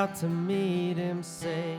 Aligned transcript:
Out 0.00 0.14
to 0.14 0.26
meet 0.26 0.96
him, 0.96 1.22
say, 1.22 1.76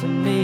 to 0.00 0.06
meet 0.06 0.37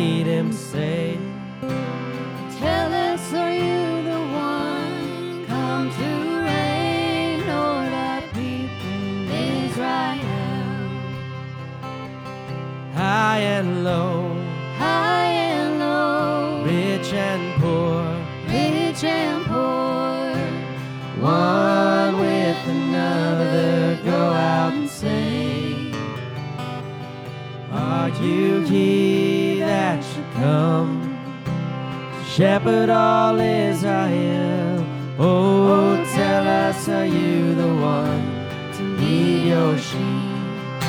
shepherd 32.35 32.91
all 32.91 33.39
Israel? 33.39 34.85
Oh, 35.21 36.05
tell 36.17 36.49
us, 36.49 36.89
are 36.89 37.07
you 37.07 37.55
the 37.55 37.69
one 37.77 38.27
to 38.73 38.83
lead 38.99 39.47
your 39.47 39.79
sheep? 39.79 40.83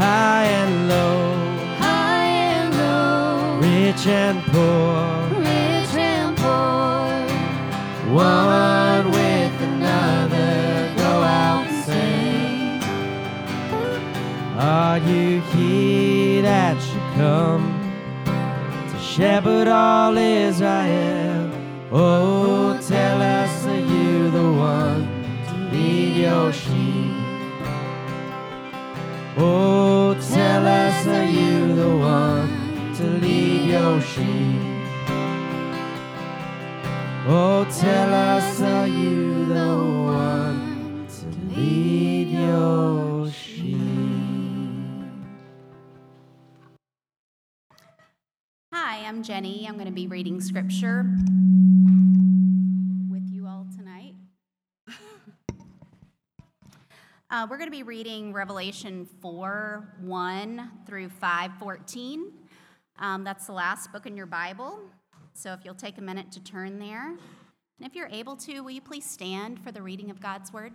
High 0.00 0.46
and 0.46 0.88
low, 0.88 1.34
high 1.76 2.24
and 2.24 2.74
low, 2.74 3.58
rich 3.60 4.06
and 4.06 4.42
poor, 4.44 5.40
rich 5.40 5.94
and 5.94 6.34
poor, 6.38 7.10
one 8.14 9.10
with 9.10 9.60
another, 9.60 10.94
go 10.96 11.22
out 11.22 11.66
and 11.68 11.84
sing. 11.84 12.80
Are 14.58 14.98
you 15.00 15.42
he 15.52 16.40
that 16.40 16.80
should 16.80 17.08
come 17.18 17.75
shepherd 19.16 19.66
all 19.66 20.14
Israel? 20.18 21.50
Oh, 21.90 22.78
tell 22.86 23.22
us, 23.22 23.64
are 23.64 23.74
you 23.74 24.30
the 24.30 24.52
one 24.52 25.04
to 25.48 25.54
lead 25.72 26.16
your 26.18 26.52
sheep? 26.52 27.14
Oh, 29.38 30.14
tell 30.20 30.66
us, 30.66 31.06
are 31.06 31.24
you 31.24 31.74
the 31.74 31.96
one 31.96 32.94
to 32.96 33.04
lead 33.24 33.70
your 33.70 34.02
sheep? 34.02 34.60
Oh, 37.26 37.66
tell 37.80 38.12
us, 38.12 38.60
are 38.60 38.86
you 38.86 39.46
the 39.46 39.76
one 40.20 41.06
to 41.08 41.26
lead 41.58 42.28
your 42.28 43.15
I'm 49.16 49.22
Jenny. 49.22 49.64
I'm 49.66 49.76
going 49.76 49.86
to 49.86 49.92
be 49.92 50.08
reading 50.08 50.42
scripture 50.42 51.06
with 53.08 53.22
you 53.32 53.46
all 53.46 53.66
tonight. 53.74 54.12
Uh, 57.30 57.46
we're 57.48 57.56
going 57.56 57.66
to 57.66 57.76
be 57.76 57.82
reading 57.82 58.34
Revelation 58.34 59.06
4 59.22 59.94
1 60.02 60.70
through 60.86 61.08
5 61.08 61.50
14. 61.58 62.32
Um, 62.98 63.24
that's 63.24 63.46
the 63.46 63.52
last 63.52 63.90
book 63.90 64.04
in 64.04 64.18
your 64.18 64.26
Bible. 64.26 64.80
So 65.32 65.54
if 65.54 65.64
you'll 65.64 65.74
take 65.74 65.96
a 65.96 66.02
minute 66.02 66.30
to 66.32 66.44
turn 66.44 66.78
there. 66.78 67.08
And 67.08 67.18
if 67.80 67.94
you're 67.94 68.08
able 68.08 68.36
to, 68.36 68.60
will 68.60 68.70
you 68.70 68.82
please 68.82 69.06
stand 69.06 69.64
for 69.64 69.72
the 69.72 69.80
reading 69.80 70.10
of 70.10 70.20
God's 70.20 70.52
word? 70.52 70.74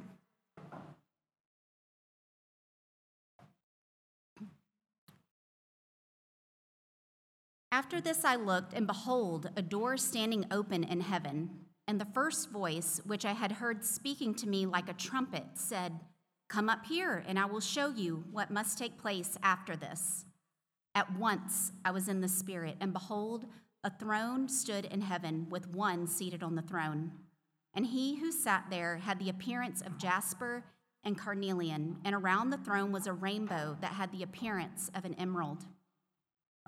After 7.71 8.01
this 8.01 8.25
I 8.25 8.35
looked, 8.35 8.73
and 8.73 8.85
behold, 8.85 9.49
a 9.55 9.61
door 9.61 9.95
standing 9.95 10.45
open 10.51 10.83
in 10.83 10.99
heaven. 10.99 11.51
And 11.87 11.99
the 11.99 12.07
first 12.13 12.49
voice, 12.49 12.99
which 13.05 13.25
I 13.25 13.31
had 13.31 13.53
heard 13.53 13.85
speaking 13.85 14.35
to 14.35 14.47
me 14.47 14.65
like 14.65 14.89
a 14.89 14.93
trumpet, 14.93 15.45
said, 15.53 15.99
Come 16.49 16.69
up 16.69 16.85
here, 16.85 17.23
and 17.25 17.39
I 17.39 17.45
will 17.45 17.61
show 17.61 17.89
you 17.89 18.25
what 18.31 18.51
must 18.51 18.77
take 18.77 18.97
place 18.97 19.37
after 19.41 19.77
this. 19.77 20.25
At 20.93 21.17
once 21.17 21.71
I 21.85 21.91
was 21.91 22.09
in 22.09 22.19
the 22.19 22.27
Spirit, 22.27 22.75
and 22.81 22.91
behold, 22.91 23.45
a 23.85 23.89
throne 23.89 24.49
stood 24.49 24.85
in 24.85 25.01
heaven 25.01 25.47
with 25.49 25.69
one 25.69 26.07
seated 26.07 26.43
on 26.43 26.55
the 26.55 26.61
throne. 26.61 27.11
And 27.73 27.85
he 27.85 28.17
who 28.17 28.33
sat 28.33 28.65
there 28.69 28.97
had 28.97 29.17
the 29.17 29.29
appearance 29.29 29.81
of 29.81 29.97
jasper 29.97 30.65
and 31.05 31.17
carnelian, 31.17 31.99
and 32.03 32.13
around 32.13 32.49
the 32.49 32.57
throne 32.57 32.91
was 32.91 33.07
a 33.07 33.13
rainbow 33.13 33.77
that 33.79 33.93
had 33.93 34.11
the 34.11 34.23
appearance 34.23 34.91
of 34.93 35.05
an 35.05 35.15
emerald. 35.15 35.65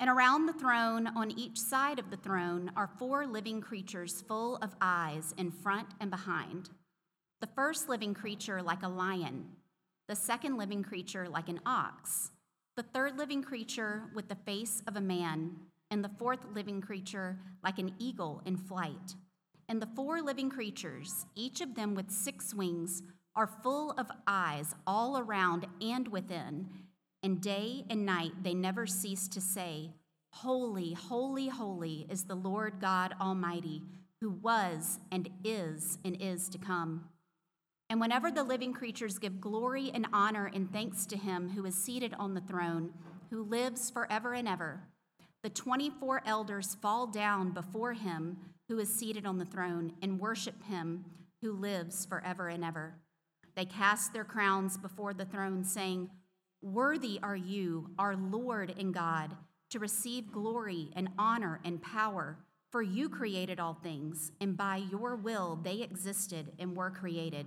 And 0.00 0.08
around 0.08 0.46
the 0.46 0.52
throne, 0.52 1.08
on 1.08 1.32
each 1.32 1.58
side 1.58 1.98
of 1.98 2.10
the 2.10 2.16
throne, 2.16 2.70
are 2.76 2.90
four 2.98 3.26
living 3.26 3.60
creatures 3.60 4.22
full 4.28 4.56
of 4.58 4.76
eyes 4.80 5.34
in 5.36 5.50
front 5.50 5.88
and 5.98 6.10
behind. 6.10 6.70
The 7.40 7.48
first 7.48 7.88
living 7.88 8.14
creature 8.14 8.62
like 8.62 8.84
a 8.84 8.88
lion, 8.88 9.46
the 10.06 10.14
second 10.14 10.56
living 10.56 10.84
creature 10.84 11.28
like 11.28 11.48
an 11.48 11.60
ox, 11.66 12.30
the 12.76 12.84
third 12.84 13.18
living 13.18 13.42
creature 13.42 14.04
with 14.14 14.28
the 14.28 14.36
face 14.36 14.82
of 14.86 14.96
a 14.96 15.00
man, 15.00 15.56
and 15.90 16.04
the 16.04 16.10
fourth 16.16 16.40
living 16.54 16.80
creature 16.80 17.36
like 17.64 17.78
an 17.78 17.92
eagle 17.98 18.40
in 18.46 18.56
flight. 18.56 19.16
And 19.68 19.82
the 19.82 19.88
four 19.96 20.22
living 20.22 20.48
creatures, 20.48 21.26
each 21.34 21.60
of 21.60 21.74
them 21.74 21.96
with 21.96 22.10
six 22.10 22.54
wings, 22.54 23.02
are 23.34 23.50
full 23.62 23.92
of 23.92 24.10
eyes 24.26 24.74
all 24.86 25.18
around 25.18 25.66
and 25.80 26.06
within, 26.08 26.68
and 27.22 27.40
day 27.40 27.84
and 27.90 28.06
night 28.06 28.32
they 28.42 28.54
never 28.54 28.86
cease 28.86 29.28
to 29.28 29.40
say, 29.40 29.90
Holy, 30.32 30.92
holy, 30.92 31.48
holy 31.48 32.06
is 32.08 32.24
the 32.24 32.34
Lord 32.34 32.80
God 32.80 33.14
Almighty, 33.20 33.82
who 34.20 34.30
was 34.30 35.00
and 35.10 35.28
is 35.42 35.98
and 36.04 36.16
is 36.20 36.48
to 36.50 36.58
come. 36.58 37.08
And 37.90 38.00
whenever 38.00 38.30
the 38.30 38.44
living 38.44 38.72
creatures 38.72 39.18
give 39.18 39.40
glory 39.40 39.90
and 39.92 40.06
honor 40.12 40.50
and 40.52 40.70
thanks 40.70 41.06
to 41.06 41.16
him 41.16 41.50
who 41.50 41.64
is 41.64 41.74
seated 41.74 42.14
on 42.18 42.34
the 42.34 42.40
throne, 42.40 42.92
who 43.30 43.42
lives 43.42 43.90
forever 43.90 44.34
and 44.34 44.46
ever, 44.46 44.82
the 45.42 45.50
24 45.50 46.22
elders 46.26 46.76
fall 46.82 47.06
down 47.06 47.52
before 47.52 47.94
him 47.94 48.36
who 48.68 48.78
is 48.78 48.94
seated 48.94 49.24
on 49.24 49.38
the 49.38 49.44
throne 49.44 49.94
and 50.02 50.20
worship 50.20 50.62
him 50.64 51.04
who 51.40 51.52
lives 51.52 52.04
forever 52.04 52.48
and 52.48 52.64
ever. 52.64 52.96
They 53.56 53.64
cast 53.64 54.12
their 54.12 54.24
crowns 54.24 54.76
before 54.76 55.14
the 55.14 55.24
throne, 55.24 55.64
saying, 55.64 56.10
Worthy 56.62 57.20
are 57.22 57.36
you, 57.36 57.90
our 57.98 58.16
Lord 58.16 58.74
and 58.78 58.92
God, 58.92 59.36
to 59.70 59.78
receive 59.78 60.32
glory 60.32 60.90
and 60.96 61.08
honor 61.18 61.60
and 61.64 61.80
power, 61.80 62.38
for 62.70 62.82
you 62.82 63.08
created 63.08 63.60
all 63.60 63.74
things, 63.74 64.32
and 64.40 64.56
by 64.56 64.76
your 64.76 65.14
will 65.16 65.58
they 65.62 65.80
existed 65.82 66.52
and 66.58 66.76
were 66.76 66.90
created. 66.90 67.46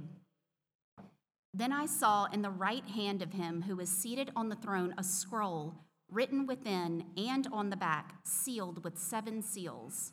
Then 1.53 1.73
I 1.73 1.85
saw 1.85 2.25
in 2.25 2.41
the 2.41 2.49
right 2.49 2.85
hand 2.85 3.21
of 3.21 3.33
him 3.33 3.63
who 3.63 3.75
was 3.75 3.89
seated 3.89 4.31
on 4.35 4.49
the 4.49 4.55
throne 4.55 4.93
a 4.97 5.03
scroll 5.03 5.75
written 6.11 6.45
within 6.45 7.05
and 7.17 7.47
on 7.51 7.69
the 7.69 7.77
back, 7.77 8.15
sealed 8.23 8.83
with 8.83 8.97
seven 8.97 9.41
seals. 9.41 10.11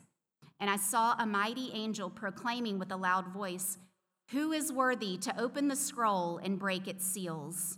And 0.59 0.69
I 0.69 0.77
saw 0.77 1.15
a 1.17 1.25
mighty 1.25 1.71
angel 1.73 2.09
proclaiming 2.09 2.79
with 2.79 2.91
a 2.91 2.97
loud 2.97 3.27
voice, 3.27 3.77
Who 4.31 4.51
is 4.51 4.71
worthy 4.71 5.17
to 5.17 5.39
open 5.39 5.67
the 5.67 5.75
scroll 5.75 6.37
and 6.37 6.57
break 6.57 6.87
its 6.87 7.05
seals? 7.05 7.77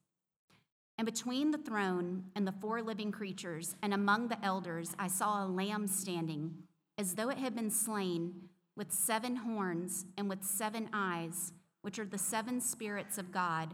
And 1.01 1.11
between 1.11 1.49
the 1.49 1.57
throne 1.57 2.25
and 2.35 2.45
the 2.45 2.51
four 2.51 2.83
living 2.83 3.11
creatures 3.11 3.75
and 3.81 3.91
among 3.91 4.27
the 4.27 4.45
elders, 4.45 4.93
I 4.99 5.07
saw 5.07 5.43
a 5.43 5.49
lamb 5.49 5.87
standing, 5.87 6.53
as 6.95 7.15
though 7.15 7.29
it 7.29 7.39
had 7.39 7.55
been 7.55 7.71
slain, 7.71 8.49
with 8.77 8.93
seven 8.93 9.37
horns 9.37 10.05
and 10.15 10.29
with 10.29 10.43
seven 10.43 10.91
eyes, 10.93 11.53
which 11.81 11.97
are 11.97 12.05
the 12.05 12.19
seven 12.19 12.61
spirits 12.61 13.17
of 13.17 13.31
God, 13.31 13.73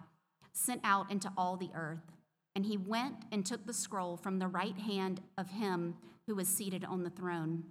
sent 0.53 0.79
out 0.85 1.11
into 1.11 1.29
all 1.35 1.57
the 1.57 1.71
earth. 1.75 2.13
And 2.55 2.65
he 2.65 2.77
went 2.77 3.25
and 3.29 3.45
took 3.45 3.65
the 3.65 3.73
scroll 3.73 4.15
from 4.15 4.39
the 4.39 4.47
right 4.47 4.77
hand 4.77 5.19
of 5.37 5.49
him 5.49 5.95
who 6.27 6.35
was 6.35 6.47
seated 6.47 6.85
on 6.85 7.03
the 7.03 7.09
throne. 7.09 7.65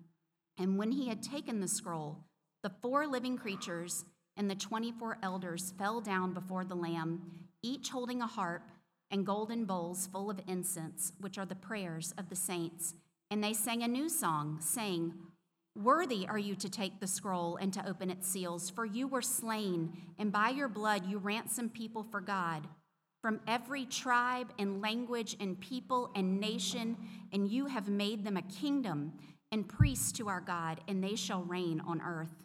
And 0.58 0.76
when 0.76 0.92
he 0.92 1.08
had 1.08 1.22
taken 1.22 1.60
the 1.60 1.66
scroll, 1.68 2.18
the 2.62 2.72
four 2.82 3.06
living 3.06 3.38
creatures 3.38 4.04
and 4.36 4.50
the 4.50 4.54
24 4.54 5.16
elders 5.22 5.72
fell 5.78 6.02
down 6.02 6.34
before 6.34 6.66
the 6.66 6.76
Lamb, 6.76 7.22
each 7.62 7.88
holding 7.88 8.20
a 8.20 8.26
harp 8.26 8.60
and 9.10 9.26
golden 9.26 9.64
bowls 9.64 10.06
full 10.06 10.30
of 10.30 10.40
incense, 10.46 11.12
which 11.20 11.38
are 11.38 11.46
the 11.46 11.54
prayers 11.54 12.12
of 12.18 12.28
the 12.28 12.36
saints. 12.36 12.94
And 13.30 13.42
they 13.42 13.52
sang 13.52 13.82
a 13.82 13.88
new 13.88 14.08
song, 14.08 14.58
saying, 14.60 15.14
Worthy 15.74 16.26
are 16.26 16.38
you 16.38 16.54
to 16.56 16.70
take 16.70 17.00
the 17.00 17.06
scroll 17.06 17.56
and 17.56 17.72
to 17.74 17.86
open 17.86 18.10
its 18.10 18.26
seals, 18.26 18.70
for 18.70 18.86
you 18.86 19.06
were 19.06 19.22
slain, 19.22 19.92
and 20.18 20.32
by 20.32 20.48
your 20.48 20.68
blood 20.68 21.06
you 21.06 21.18
ransomed 21.18 21.74
people 21.74 22.02
for 22.02 22.20
God 22.20 22.66
from 23.26 23.40
every 23.48 23.84
tribe 23.84 24.52
and 24.56 24.80
language 24.80 25.36
and 25.40 25.58
people 25.60 26.12
and 26.14 26.40
nation, 26.40 26.96
and 27.32 27.50
you 27.50 27.66
have 27.66 27.88
made 27.88 28.24
them 28.24 28.36
a 28.36 28.42
kingdom 28.42 29.12
and 29.50 29.68
priests 29.68 30.12
to 30.12 30.28
our 30.28 30.40
God, 30.40 30.80
and 30.86 31.02
they 31.02 31.16
shall 31.16 31.42
reign 31.42 31.82
on 31.86 32.00
earth. 32.00 32.44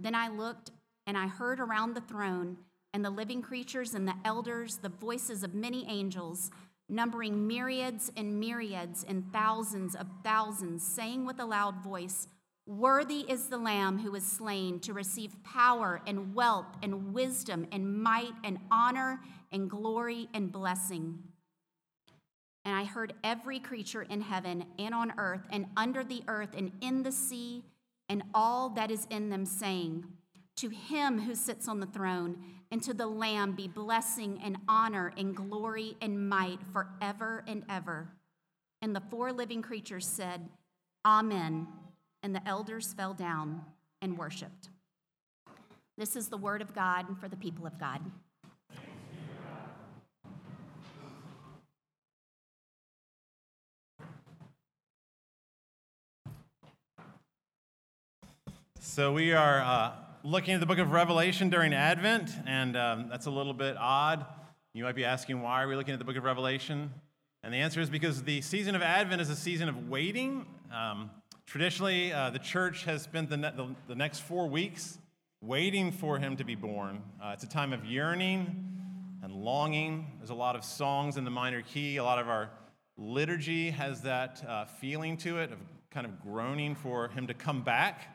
Then 0.00 0.14
I 0.14 0.28
looked, 0.28 0.70
and 1.06 1.18
I 1.18 1.26
heard 1.26 1.60
around 1.60 1.92
the 1.92 2.00
throne 2.00 2.56
and 2.92 3.04
the 3.04 3.10
living 3.10 3.42
creatures 3.42 3.94
and 3.94 4.06
the 4.06 4.14
elders 4.24 4.76
the 4.76 4.88
voices 4.88 5.42
of 5.42 5.54
many 5.54 5.86
angels, 5.88 6.50
numbering 6.88 7.46
myriads 7.46 8.12
and 8.16 8.38
myriads 8.38 9.04
and 9.08 9.32
thousands 9.32 9.94
of 9.94 10.06
thousands, 10.22 10.86
saying 10.86 11.24
with 11.24 11.40
a 11.40 11.44
loud 11.44 11.82
voice, 11.82 12.28
Worthy 12.66 13.24
is 13.28 13.48
the 13.48 13.58
Lamb 13.58 13.98
who 13.98 14.12
was 14.12 14.24
slain 14.24 14.78
to 14.80 14.92
receive 14.92 15.42
power 15.42 16.00
and 16.06 16.34
wealth 16.34 16.76
and 16.82 17.12
wisdom 17.12 17.66
and 17.72 18.02
might 18.02 18.34
and 18.44 18.58
honor 18.70 19.20
and 19.50 19.68
glory 19.68 20.28
and 20.32 20.52
blessing. 20.52 21.18
And 22.64 22.76
I 22.76 22.84
heard 22.84 23.14
every 23.24 23.58
creature 23.58 24.02
in 24.02 24.20
heaven 24.20 24.64
and 24.78 24.94
on 24.94 25.12
earth 25.18 25.42
and 25.50 25.66
under 25.76 26.04
the 26.04 26.22
earth 26.28 26.50
and 26.56 26.70
in 26.80 27.02
the 27.02 27.10
sea 27.10 27.64
and 28.08 28.22
all 28.32 28.68
that 28.70 28.90
is 28.90 29.06
in 29.10 29.30
them 29.30 29.44
saying, 29.44 30.04
To 30.56 30.68
him 30.68 31.22
who 31.22 31.34
sits 31.34 31.66
on 31.66 31.80
the 31.80 31.86
throne 31.86 32.36
and 32.72 32.82
to 32.82 32.94
the 32.94 33.06
Lamb 33.06 33.52
be 33.52 33.68
blessing 33.68 34.40
and 34.42 34.56
honor 34.66 35.12
and 35.18 35.36
glory 35.36 35.94
and 36.00 36.28
might 36.28 36.58
forever 36.72 37.44
and 37.46 37.64
ever. 37.68 38.08
And 38.80 38.96
the 38.96 39.02
four 39.10 39.30
living 39.30 39.60
creatures 39.60 40.06
said, 40.06 40.48
Amen 41.04 41.68
and 42.22 42.34
the 42.34 42.48
elders 42.48 42.94
fell 42.94 43.12
down 43.12 43.60
and 44.00 44.16
worshiped. 44.16 44.70
This 45.98 46.16
is 46.16 46.28
the 46.28 46.38
word 46.38 46.62
of 46.62 46.74
God 46.74 47.06
for 47.20 47.28
the 47.28 47.36
people 47.36 47.66
of 47.66 47.78
God. 47.78 48.00
So, 58.80 59.12
we 59.12 59.32
are 59.32 59.60
uh, 59.60 59.92
looking 60.24 60.54
at 60.54 60.60
the 60.60 60.66
book 60.66 60.78
of 60.78 60.92
Revelation 60.92 61.50
during 61.50 61.74
Advent, 61.74 62.30
and 62.46 62.76
um, 62.76 63.08
that's 63.08 63.26
a 63.26 63.30
little 63.30 63.54
bit 63.54 63.76
odd. 63.78 64.24
You 64.74 64.84
might 64.84 64.94
be 64.94 65.04
asking, 65.04 65.42
why 65.42 65.62
are 65.62 65.68
we 65.68 65.76
looking 65.76 65.92
at 65.92 65.98
the 65.98 66.04
book 66.04 66.16
of 66.16 66.24
Revelation? 66.24 66.92
And 67.42 67.52
the 67.52 67.58
answer 67.58 67.80
is 67.80 67.90
because 67.90 68.22
the 68.22 68.40
season 68.40 68.74
of 68.74 68.82
Advent 68.82 69.20
is 69.20 69.30
a 69.30 69.36
season 69.36 69.68
of 69.68 69.88
waiting. 69.88 70.46
Um, 70.72 71.10
Traditionally, 71.52 72.12
uh, 72.12 72.30
the 72.30 72.38
church 72.38 72.84
has 72.84 73.02
spent 73.02 73.28
the, 73.28 73.36
ne- 73.36 73.52
the, 73.54 73.74
the, 73.88 73.94
next 73.94 74.20
four 74.20 74.48
weeks 74.48 74.98
waiting 75.42 75.92
for 75.92 76.18
him 76.18 76.36
to 76.36 76.44
be 76.44 76.54
born. 76.54 77.02
Uh, 77.22 77.32
it's 77.34 77.44
a 77.44 77.48
time 77.48 77.74
of 77.74 77.84
yearning 77.84 78.72
and 79.22 79.34
longing. 79.34 80.06
There's 80.18 80.30
a 80.30 80.34
lot 80.34 80.56
of 80.56 80.64
songs 80.64 81.18
in 81.18 81.24
the 81.24 81.30
minor 81.30 81.60
key. 81.60 81.98
A 81.98 82.04
lot 82.04 82.18
of 82.18 82.28
our 82.28 82.48
liturgy 82.96 83.70
has 83.70 84.00
that 84.02 84.42
uh, 84.48 84.64
feeling 84.64 85.18
to 85.18 85.40
it 85.40 85.52
of 85.52 85.58
kind 85.90 86.06
of 86.06 86.22
groaning 86.22 86.74
for 86.74 87.08
him 87.08 87.26
to 87.26 87.34
come 87.34 87.62
back. 87.62 88.11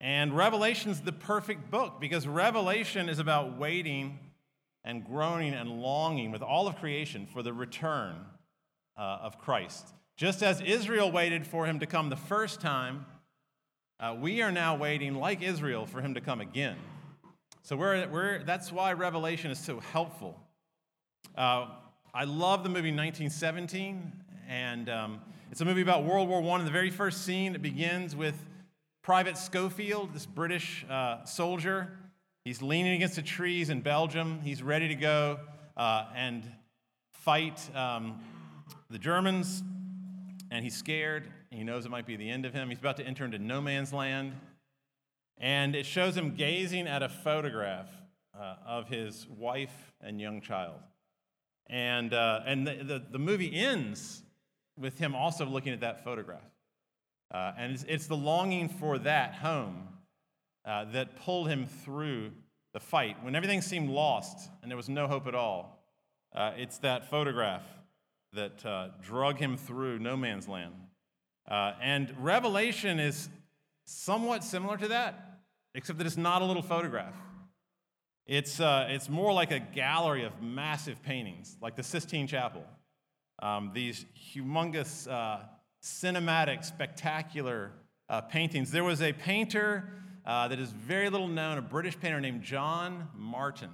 And 0.00 0.34
Revelation 0.34 0.90
is 0.90 1.02
the 1.02 1.12
perfect 1.12 1.70
book 1.70 2.00
because 2.00 2.26
Revelation 2.26 3.08
is 3.08 3.18
about 3.18 3.58
waiting 3.58 4.18
and 4.82 5.04
groaning 5.04 5.52
and 5.52 5.82
longing 5.82 6.32
with 6.32 6.42
all 6.42 6.66
of 6.66 6.76
creation 6.76 7.26
for 7.26 7.42
the 7.42 7.52
return 7.52 8.16
uh, 8.96 9.18
of 9.22 9.38
Christ. 9.38 9.88
Just 10.16 10.42
as 10.42 10.60
Israel 10.62 11.12
waited 11.12 11.46
for 11.46 11.66
him 11.66 11.80
to 11.80 11.86
come 11.86 12.08
the 12.08 12.16
first 12.16 12.60
time, 12.60 13.04
uh, 13.98 14.16
we 14.18 14.40
are 14.40 14.50
now 14.50 14.74
waiting, 14.76 15.14
like 15.14 15.42
Israel, 15.42 15.84
for 15.84 16.00
him 16.00 16.14
to 16.14 16.20
come 16.22 16.40
again. 16.40 16.76
So 17.62 17.76
we're, 17.76 18.08
we're, 18.08 18.42
that's 18.44 18.72
why 18.72 18.94
Revelation 18.94 19.50
is 19.50 19.58
so 19.58 19.80
helpful. 19.80 20.40
Uh, 21.36 21.66
I 22.14 22.24
love 22.24 22.62
the 22.62 22.70
movie 22.70 22.88
1917, 22.88 24.12
and 24.48 24.88
um, 24.88 25.20
it's 25.50 25.60
a 25.60 25.66
movie 25.66 25.82
about 25.82 26.04
World 26.04 26.28
War 26.28 26.42
I. 26.42 26.58
In 26.58 26.64
the 26.64 26.70
very 26.70 26.90
first 26.90 27.26
scene, 27.26 27.54
it 27.54 27.60
begins 27.60 28.16
with 28.16 28.34
Private 29.02 29.38
Schofield, 29.38 30.12
this 30.12 30.26
British 30.26 30.84
uh, 30.88 31.24
soldier. 31.24 31.88
He's 32.44 32.62
leaning 32.62 32.94
against 32.94 33.16
the 33.16 33.22
trees 33.22 33.70
in 33.70 33.80
Belgium. 33.80 34.40
He's 34.42 34.62
ready 34.62 34.88
to 34.88 34.94
go 34.94 35.40
uh, 35.76 36.06
and 36.14 36.44
fight 37.12 37.74
um, 37.74 38.20
the 38.90 38.98
Germans 38.98 39.62
and 40.50 40.64
he's 40.64 40.76
scared. 40.76 41.30
He 41.50 41.64
knows 41.64 41.86
it 41.86 41.90
might 41.90 42.06
be 42.06 42.16
the 42.16 42.28
end 42.28 42.44
of 42.44 42.52
him. 42.52 42.68
He's 42.68 42.78
about 42.78 42.96
to 42.98 43.06
enter 43.06 43.24
into 43.24 43.38
no 43.38 43.60
man's 43.60 43.92
land. 43.92 44.34
And 45.38 45.74
it 45.74 45.86
shows 45.86 46.16
him 46.16 46.34
gazing 46.34 46.86
at 46.86 47.02
a 47.02 47.08
photograph 47.08 47.88
uh, 48.38 48.56
of 48.66 48.88
his 48.88 49.26
wife 49.28 49.92
and 50.00 50.20
young 50.20 50.40
child. 50.40 50.80
And, 51.68 52.12
uh, 52.12 52.40
and 52.44 52.66
the, 52.66 52.74
the, 52.82 53.02
the 53.12 53.18
movie 53.18 53.54
ends 53.54 54.22
with 54.78 54.98
him 54.98 55.14
also 55.14 55.46
looking 55.46 55.72
at 55.72 55.80
that 55.80 56.04
photograph. 56.04 56.42
Uh, 57.32 57.52
and 57.56 57.72
it's, 57.72 57.84
it's, 57.88 58.06
the 58.06 58.16
longing 58.16 58.68
for 58.68 58.98
that 58.98 59.34
home 59.34 59.88
uh, 60.64 60.84
that 60.86 61.16
pulled 61.16 61.48
him 61.48 61.66
through 61.66 62.32
the 62.72 62.80
fight. 62.80 63.22
When 63.22 63.36
everything 63.36 63.62
seemed 63.62 63.88
lost 63.88 64.50
and 64.62 64.70
there 64.70 64.76
was 64.76 64.88
no 64.88 65.06
hope 65.06 65.26
at 65.26 65.34
all, 65.34 65.80
uh, 66.34 66.52
it's 66.56 66.78
that 66.78 67.08
photograph 67.08 67.62
that 68.32 68.64
uh, 68.64 68.88
drug 69.02 69.38
him 69.38 69.56
through 69.56 69.98
no 69.98 70.16
man's 70.16 70.48
land. 70.48 70.74
Uh, 71.48 71.72
and 71.80 72.12
Revelation 72.18 73.00
is 73.00 73.28
somewhat 73.84 74.44
similar 74.44 74.76
to 74.76 74.88
that, 74.88 75.40
except 75.74 75.98
that 75.98 76.06
it's 76.06 76.16
not 76.16 76.42
a 76.42 76.44
little 76.44 76.62
photograph. 76.62 77.14
It's, 78.26 78.60
uh, 78.60 78.86
it's 78.88 79.08
more 79.08 79.32
like 79.32 79.50
a 79.50 79.58
gallery 79.58 80.24
of 80.24 80.40
massive 80.40 81.02
paintings, 81.02 81.56
like 81.60 81.74
the 81.74 81.82
Sistine 81.82 82.28
Chapel. 82.28 82.64
Um, 83.42 83.72
these 83.74 84.04
humongous, 84.34 85.08
cinematic, 85.82 86.64
spectacular 86.64 87.72
uh, 88.08 88.20
paintings. 88.20 88.70
There 88.70 88.84
was 88.84 89.00
a 89.00 89.12
painter 89.12 89.88
uh, 90.26 90.48
that 90.48 90.58
is 90.58 90.70
very 90.70 91.08
little 91.08 91.28
known, 91.28 91.58
a 91.58 91.62
British 91.62 91.98
painter 91.98 92.20
named 92.20 92.42
John 92.42 93.08
Martin. 93.16 93.70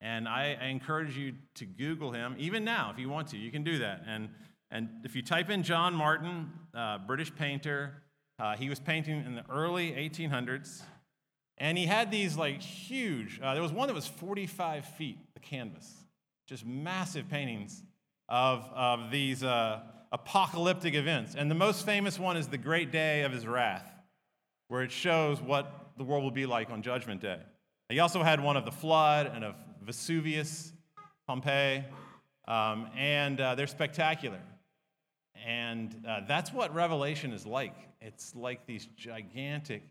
And 0.00 0.28
I, 0.28 0.56
I, 0.60 0.66
encourage 0.66 1.16
you 1.16 1.32
to 1.54 1.64
Google 1.64 2.12
him, 2.12 2.34
even 2.38 2.64
now, 2.64 2.90
if 2.92 2.98
you 2.98 3.08
want 3.08 3.28
to. 3.28 3.38
You 3.38 3.50
can 3.50 3.64
do 3.64 3.78
that. 3.78 4.02
And, 4.06 4.28
and 4.70 4.88
if 5.02 5.16
you 5.16 5.22
type 5.22 5.48
in 5.48 5.62
John 5.62 5.94
Martin, 5.94 6.50
uh, 6.74 6.98
British 6.98 7.34
painter, 7.34 8.02
uh, 8.38 8.56
he 8.56 8.68
was 8.68 8.80
painting 8.80 9.24
in 9.24 9.34
the 9.34 9.44
early 9.50 9.92
1800s. 9.92 10.82
And 11.58 11.78
he 11.78 11.86
had 11.86 12.10
these 12.10 12.36
like 12.36 12.60
huge, 12.60 13.40
uh, 13.42 13.54
there 13.54 13.62
was 13.62 13.72
one 13.72 13.88
that 13.88 13.94
was 13.94 14.06
45 14.06 14.84
feet, 14.84 15.18
the 15.34 15.40
canvas, 15.40 15.90
just 16.48 16.66
massive 16.66 17.28
paintings 17.28 17.82
of, 18.28 18.68
of 18.74 19.10
these 19.10 19.44
uh, 19.44 19.80
apocalyptic 20.14 20.94
events. 20.94 21.34
And 21.34 21.50
the 21.50 21.56
most 21.56 21.84
famous 21.84 22.20
one 22.20 22.36
is 22.36 22.46
the 22.46 22.56
great 22.56 22.92
day 22.92 23.22
of 23.22 23.32
his 23.32 23.46
wrath, 23.46 23.90
where 24.68 24.82
it 24.82 24.92
shows 24.92 25.42
what 25.42 25.90
the 25.98 26.04
world 26.04 26.22
will 26.22 26.30
be 26.30 26.46
like 26.46 26.70
on 26.70 26.82
Judgment 26.82 27.20
Day. 27.20 27.40
He 27.88 27.98
also 27.98 28.22
had 28.22 28.40
one 28.40 28.56
of 28.56 28.64
the 28.64 28.70
flood 28.70 29.30
and 29.34 29.44
of 29.44 29.56
Vesuvius, 29.82 30.72
Pompeii, 31.26 31.84
um, 32.46 32.88
and 32.96 33.40
uh, 33.40 33.56
they're 33.56 33.66
spectacular. 33.66 34.40
And 35.44 36.04
uh, 36.08 36.20
that's 36.28 36.52
what 36.52 36.72
Revelation 36.72 37.32
is 37.32 37.44
like. 37.44 37.74
It's 38.00 38.36
like 38.36 38.66
these 38.66 38.86
gigantic 38.96 39.82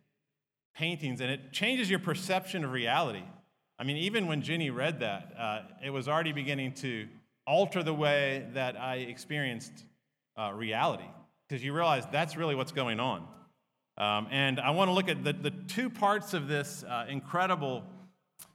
paintings, 0.73 1.19
and 1.19 1.29
it 1.29 1.51
changes 1.51 1.89
your 1.89 1.99
perception 1.99 2.63
of 2.63 2.71
reality. 2.71 3.23
I 3.77 3.83
mean, 3.83 3.97
even 3.97 4.27
when 4.27 4.41
Jenny 4.41 4.69
read 4.69 5.01
that, 5.01 5.33
uh, 5.37 5.61
it 5.83 5.89
was 5.89 6.07
already 6.07 6.31
beginning 6.31 6.73
to 6.75 7.07
alter 7.45 7.83
the 7.83 7.93
way 7.93 8.47
that 8.53 8.79
I 8.79 8.95
experienced 8.95 9.83
uh, 10.37 10.51
reality, 10.53 11.07
because 11.47 11.63
you 11.63 11.73
realize 11.73 12.05
that's 12.11 12.35
really 12.35 12.55
what's 12.55 12.71
going 12.71 12.99
on. 12.99 13.27
Um, 13.97 14.27
and 14.31 14.59
I 14.59 14.71
want 14.71 14.89
to 14.89 14.93
look 14.93 15.07
at 15.07 15.23
the, 15.23 15.33
the 15.33 15.51
two 15.51 15.89
parts 15.89 16.33
of 16.33 16.47
this 16.47 16.83
uh, 16.83 17.05
incredible 17.07 17.83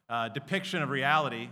uh, 0.08 0.28
depiction 0.28 0.82
of 0.82 0.90
reality. 0.90 1.48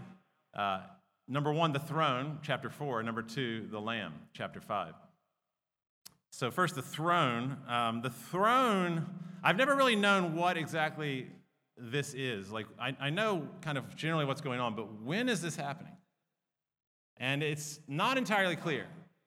Uh, 0.55 0.81
number 1.29 1.53
one, 1.53 1.73
the 1.73 1.79
throne, 1.79 2.39
chapter 2.43 2.69
four. 2.69 3.03
Number 3.03 3.23
two, 3.23 3.69
the 3.71 3.81
Lamb, 3.81 4.15
chapter 4.33 4.61
five. 4.61 4.95
So, 6.31 6.51
first, 6.51 6.75
the 6.75 6.83
throne. 6.83 7.59
Um, 7.69 8.03
the 8.03 8.11
throne, 8.11 9.07
I've 9.43 9.57
never 9.57 9.75
really 9.77 9.97
known 9.97 10.35
what 10.35 10.57
exactly 10.57 11.29
this 11.79 12.13
is. 12.15 12.51
Like, 12.51 12.67
I, 12.81 12.97
I 12.99 13.11
know 13.11 13.47
kind 13.61 13.79
of 13.79 13.95
generally 13.97 14.25
what's 14.25 14.41
going 14.41 14.61
on, 14.61 14.75
but 14.75 15.03
when 15.03 15.29
is 15.29 15.41
this 15.41 15.57
happening? 15.57 15.93
And 17.19 17.43
it's 17.43 17.81
not 17.87 18.19
entirely 18.19 18.57
clear. 18.57 18.87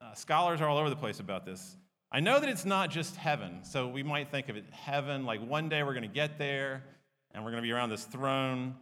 Uh, 0.09 0.13
scholars 0.15 0.61
are 0.61 0.67
all 0.67 0.77
over 0.77 0.89
the 0.89 0.95
place 0.95 1.19
about 1.19 1.45
this. 1.45 1.75
I 2.11 2.19
know 2.19 2.39
that 2.39 2.49
it's 2.49 2.65
not 2.65 2.89
just 2.89 3.15
heaven. 3.15 3.59
So, 3.63 3.87
we 3.87 4.01
might 4.01 4.31
think 4.31 4.49
of 4.49 4.55
it 4.55 4.65
heaven, 4.71 5.25
like 5.25 5.45
one 5.45 5.69
day 5.69 5.83
we're 5.83 5.93
going 5.93 6.03
to 6.03 6.07
get 6.07 6.37
there 6.37 6.83
and 7.31 7.43
we're 7.43 7.51
going 7.51 7.61
to 7.61 7.67
be 7.67 7.71
around 7.71 7.89
this 7.89 8.03
throne. 8.05 8.75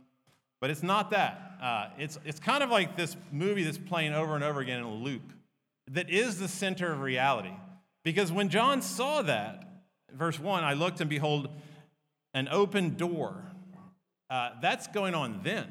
But 0.61 0.69
it's 0.69 0.83
not 0.83 1.11
that. 1.11 1.57
Uh, 1.61 1.89
it's, 1.97 2.17
it's 2.25 2.39
kind 2.39 2.63
of 2.63 2.69
like 2.69 2.95
this 2.95 3.15
movie 3.31 3.63
that's 3.63 3.77
playing 3.77 4.13
over 4.13 4.35
and 4.35 4.43
over 4.43 4.61
again 4.61 4.79
in 4.79 4.85
a 4.85 4.93
loop 4.93 5.33
that 5.91 6.09
is 6.09 6.39
the 6.39 6.47
center 6.47 6.91
of 6.91 7.01
reality. 7.01 7.53
Because 8.03 8.31
when 8.31 8.49
John 8.49 8.81
saw 8.81 9.21
that, 9.23 9.67
verse 10.13 10.39
1, 10.39 10.63
I 10.63 10.73
looked 10.73 11.01
and 11.01 11.09
behold 11.09 11.49
an 12.33 12.47
open 12.49 12.95
door. 12.95 13.35
Uh, 14.29 14.51
that's 14.61 14.87
going 14.87 15.13
on 15.13 15.41
then. 15.43 15.67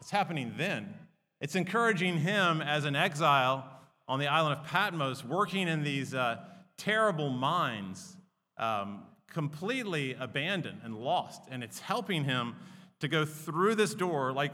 It's 0.00 0.10
happening 0.10 0.54
then. 0.56 0.94
It's 1.40 1.54
encouraging 1.54 2.18
him 2.18 2.60
as 2.60 2.84
an 2.84 2.96
exile 2.96 3.71
on 4.12 4.18
the 4.18 4.26
island 4.26 4.58
of 4.58 4.66
Patmos, 4.66 5.24
working 5.24 5.68
in 5.68 5.82
these 5.82 6.12
uh, 6.12 6.36
terrible 6.76 7.30
mines, 7.30 8.14
um, 8.58 9.04
completely 9.26 10.14
abandoned 10.20 10.82
and 10.84 10.94
lost. 10.94 11.40
And 11.50 11.64
it's 11.64 11.78
helping 11.78 12.24
him 12.24 12.54
to 13.00 13.08
go 13.08 13.24
through 13.24 13.74
this 13.76 13.94
door 13.94 14.30
like 14.30 14.52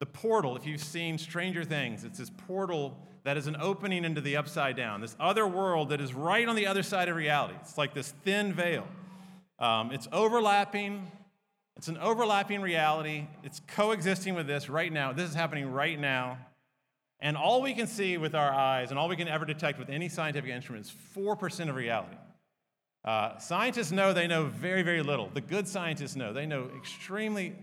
the 0.00 0.06
portal. 0.06 0.56
If 0.56 0.66
you've 0.66 0.82
seen 0.82 1.18
Stranger 1.18 1.64
Things, 1.64 2.02
it's 2.02 2.18
this 2.18 2.30
portal 2.30 2.96
that 3.24 3.36
is 3.36 3.46
an 3.46 3.58
opening 3.60 4.06
into 4.06 4.22
the 4.22 4.38
upside 4.38 4.74
down, 4.74 5.02
this 5.02 5.16
other 5.20 5.46
world 5.46 5.90
that 5.90 6.00
is 6.00 6.14
right 6.14 6.48
on 6.48 6.56
the 6.56 6.66
other 6.66 6.82
side 6.82 7.10
of 7.10 7.16
reality. 7.16 7.56
It's 7.60 7.76
like 7.76 7.92
this 7.92 8.14
thin 8.24 8.54
veil. 8.54 8.88
Um, 9.58 9.92
it's 9.92 10.08
overlapping. 10.12 11.12
It's 11.76 11.88
an 11.88 11.98
overlapping 11.98 12.62
reality. 12.62 13.26
It's 13.44 13.60
coexisting 13.66 14.34
with 14.34 14.46
this 14.46 14.70
right 14.70 14.90
now. 14.90 15.12
This 15.12 15.28
is 15.28 15.34
happening 15.34 15.70
right 15.70 16.00
now. 16.00 16.38
And 17.20 17.36
all 17.36 17.62
we 17.62 17.74
can 17.74 17.86
see 17.86 18.16
with 18.16 18.34
our 18.34 18.52
eyes 18.52 18.90
and 18.90 18.98
all 18.98 19.08
we 19.08 19.16
can 19.16 19.28
ever 19.28 19.44
detect 19.44 19.78
with 19.78 19.90
any 19.90 20.08
scientific 20.08 20.50
instrument 20.50 20.86
is 20.86 20.92
4% 21.16 21.68
of 21.68 21.74
reality. 21.74 22.16
Uh, 23.04 23.38
scientists 23.38 23.90
know 23.90 24.12
they 24.12 24.26
know 24.26 24.44
very, 24.46 24.82
very 24.82 25.02
little. 25.02 25.30
The 25.32 25.40
good 25.40 25.66
scientists 25.66 26.14
know 26.14 26.32
they 26.32 26.46
know 26.46 26.70
extremely 26.76 27.56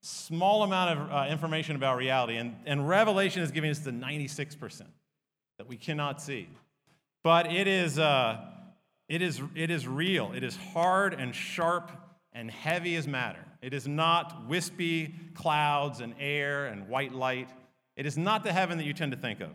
small 0.00 0.62
amount 0.62 0.98
of 0.98 1.12
uh, 1.12 1.26
information 1.30 1.76
about 1.76 1.96
reality. 1.98 2.36
And, 2.36 2.56
and 2.64 2.88
Revelation 2.88 3.42
is 3.42 3.50
giving 3.50 3.70
us 3.70 3.80
the 3.80 3.90
96% 3.90 4.82
that 5.58 5.66
we 5.66 5.76
cannot 5.76 6.22
see. 6.22 6.48
But 7.22 7.52
it 7.52 7.66
is, 7.66 7.98
uh, 7.98 8.38
it, 9.08 9.22
is, 9.22 9.40
it 9.54 9.70
is 9.70 9.86
real. 9.86 10.32
It 10.32 10.44
is 10.44 10.56
hard 10.56 11.14
and 11.14 11.34
sharp 11.34 11.90
and 12.32 12.50
heavy 12.50 12.96
as 12.96 13.08
matter. 13.08 13.44
It 13.62 13.74
is 13.74 13.88
not 13.88 14.46
wispy 14.46 15.14
clouds 15.34 16.00
and 16.00 16.14
air 16.20 16.66
and 16.66 16.88
white 16.88 17.12
light. 17.12 17.48
It 17.96 18.06
is 18.06 18.18
not 18.18 18.44
the 18.44 18.52
heaven 18.52 18.78
that 18.78 18.84
you 18.84 18.92
tend 18.92 19.12
to 19.12 19.18
think 19.18 19.40
of. 19.40 19.50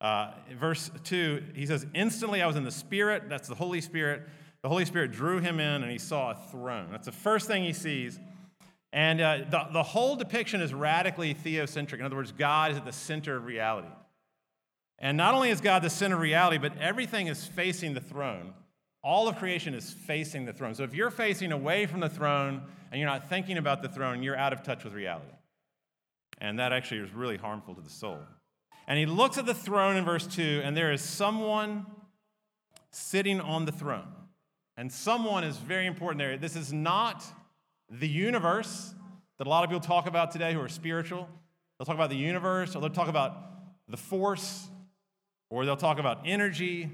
Uh, 0.00 0.32
verse 0.58 0.90
2, 1.04 1.42
he 1.54 1.66
says, 1.66 1.86
Instantly 1.94 2.42
I 2.42 2.46
was 2.46 2.56
in 2.56 2.64
the 2.64 2.70
Spirit, 2.70 3.28
that's 3.28 3.48
the 3.48 3.54
Holy 3.54 3.80
Spirit. 3.80 4.22
The 4.62 4.68
Holy 4.68 4.84
Spirit 4.84 5.12
drew 5.12 5.38
him 5.38 5.60
in 5.60 5.82
and 5.82 5.90
he 5.90 5.98
saw 5.98 6.32
a 6.32 6.34
throne. 6.50 6.88
That's 6.90 7.06
the 7.06 7.12
first 7.12 7.46
thing 7.46 7.64
he 7.64 7.72
sees. 7.72 8.18
And 8.92 9.20
uh, 9.20 9.38
the, 9.50 9.66
the 9.72 9.82
whole 9.82 10.16
depiction 10.16 10.60
is 10.60 10.72
radically 10.72 11.34
theocentric. 11.34 11.98
In 11.98 12.04
other 12.04 12.16
words, 12.16 12.32
God 12.32 12.72
is 12.72 12.76
at 12.78 12.84
the 12.84 12.92
center 12.92 13.36
of 13.36 13.44
reality. 13.44 13.88
And 14.98 15.16
not 15.16 15.34
only 15.34 15.50
is 15.50 15.60
God 15.60 15.82
the 15.82 15.90
center 15.90 16.16
of 16.16 16.20
reality, 16.20 16.58
but 16.58 16.76
everything 16.78 17.28
is 17.28 17.44
facing 17.44 17.94
the 17.94 18.00
throne. 18.00 18.54
All 19.04 19.28
of 19.28 19.36
creation 19.36 19.74
is 19.74 19.92
facing 19.92 20.44
the 20.44 20.52
throne. 20.52 20.74
So 20.74 20.82
if 20.82 20.94
you're 20.94 21.10
facing 21.10 21.52
away 21.52 21.86
from 21.86 22.00
the 22.00 22.08
throne 22.08 22.62
and 22.90 23.00
you're 23.00 23.08
not 23.08 23.28
thinking 23.28 23.58
about 23.58 23.82
the 23.82 23.88
throne, 23.88 24.22
you're 24.22 24.36
out 24.36 24.52
of 24.52 24.62
touch 24.62 24.82
with 24.82 24.92
reality. 24.92 25.28
And 26.38 26.58
that 26.58 26.72
actually 26.72 27.00
is 27.00 27.12
really 27.12 27.36
harmful 27.36 27.74
to 27.74 27.80
the 27.80 27.90
soul. 27.90 28.18
And 28.86 28.98
he 28.98 29.06
looks 29.06 29.36
at 29.38 29.46
the 29.46 29.54
throne 29.54 29.96
in 29.96 30.04
verse 30.04 30.26
2, 30.26 30.62
and 30.64 30.76
there 30.76 30.92
is 30.92 31.02
someone 31.02 31.86
sitting 32.90 33.40
on 33.40 33.64
the 33.64 33.72
throne. 33.72 34.06
And 34.76 34.90
someone 34.90 35.44
is 35.44 35.56
very 35.56 35.86
important 35.86 36.18
there. 36.18 36.36
This 36.36 36.56
is 36.56 36.72
not 36.72 37.24
the 37.90 38.08
universe 38.08 38.94
that 39.38 39.46
a 39.46 39.50
lot 39.50 39.64
of 39.64 39.70
people 39.70 39.80
talk 39.80 40.06
about 40.06 40.30
today 40.30 40.52
who 40.52 40.60
are 40.60 40.68
spiritual. 40.68 41.28
They'll 41.78 41.86
talk 41.86 41.96
about 41.96 42.10
the 42.10 42.16
universe, 42.16 42.74
or 42.74 42.80
they'll 42.80 42.90
talk 42.90 43.08
about 43.08 43.36
the 43.88 43.96
force, 43.96 44.68
or 45.50 45.64
they'll 45.64 45.76
talk 45.76 45.98
about 45.98 46.20
energy, 46.24 46.90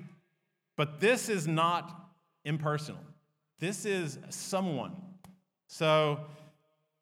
but 0.77 1.01
this 1.01 1.29
is 1.29 1.47
not 1.47 2.09
impersonal. 2.45 3.01
This 3.59 3.85
is 3.85 4.19
someone. 4.29 4.93
So 5.69 6.21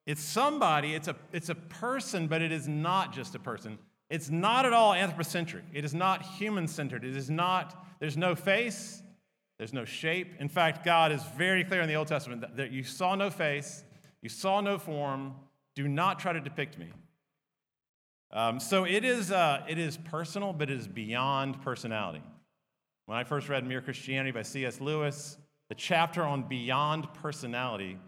it's 0.06 0.22
somebody, 0.22 0.94
it's 0.94 1.08
a, 1.08 1.16
it's 1.32 1.48
a 1.48 1.54
person, 1.54 2.26
but 2.26 2.42
it 2.42 2.50
is 2.50 2.66
not 2.66 3.12
just 3.12 3.34
a 3.34 3.38
person. 3.38 3.78
It's 4.10 4.30
not 4.30 4.66
at 4.66 4.72
all 4.72 4.92
anthropocentric. 4.92 5.64
It 5.72 5.84
is 5.84 5.94
not 5.94 6.22
human 6.22 6.66
centered. 6.66 7.04
It 7.04 7.16
is 7.16 7.30
not, 7.30 7.86
there's 8.00 8.16
no 8.16 8.34
face, 8.34 9.02
there's 9.58 9.72
no 9.72 9.84
shape. 9.84 10.34
In 10.40 10.48
fact, 10.48 10.84
God 10.84 11.12
is 11.12 11.22
very 11.36 11.64
clear 11.64 11.82
in 11.82 11.88
the 11.88 11.94
Old 11.94 12.08
Testament 12.08 12.40
that, 12.40 12.56
that 12.56 12.72
you 12.72 12.82
saw 12.82 13.14
no 13.14 13.30
face, 13.30 13.84
you 14.20 14.28
saw 14.28 14.60
no 14.60 14.78
form. 14.78 15.34
Do 15.74 15.88
not 15.88 16.18
try 16.18 16.32
to 16.32 16.40
depict 16.40 16.78
me. 16.78 16.88
Um, 18.32 18.60
so 18.60 18.84
it 18.84 19.04
is, 19.04 19.30
uh, 19.30 19.62
it 19.68 19.78
is 19.78 19.96
personal, 19.96 20.52
but 20.52 20.68
it 20.68 20.76
is 20.78 20.88
beyond 20.88 21.62
personality. 21.62 22.22
When 23.06 23.18
I 23.18 23.24
first 23.24 23.48
read 23.48 23.66
Mere 23.66 23.80
Christianity 23.80 24.30
by 24.30 24.42
C.S. 24.42 24.80
Lewis, 24.80 25.38
the 25.68 25.74
chapter 25.74 26.22
on 26.22 26.42
beyond 26.42 27.12
personality 27.14 27.98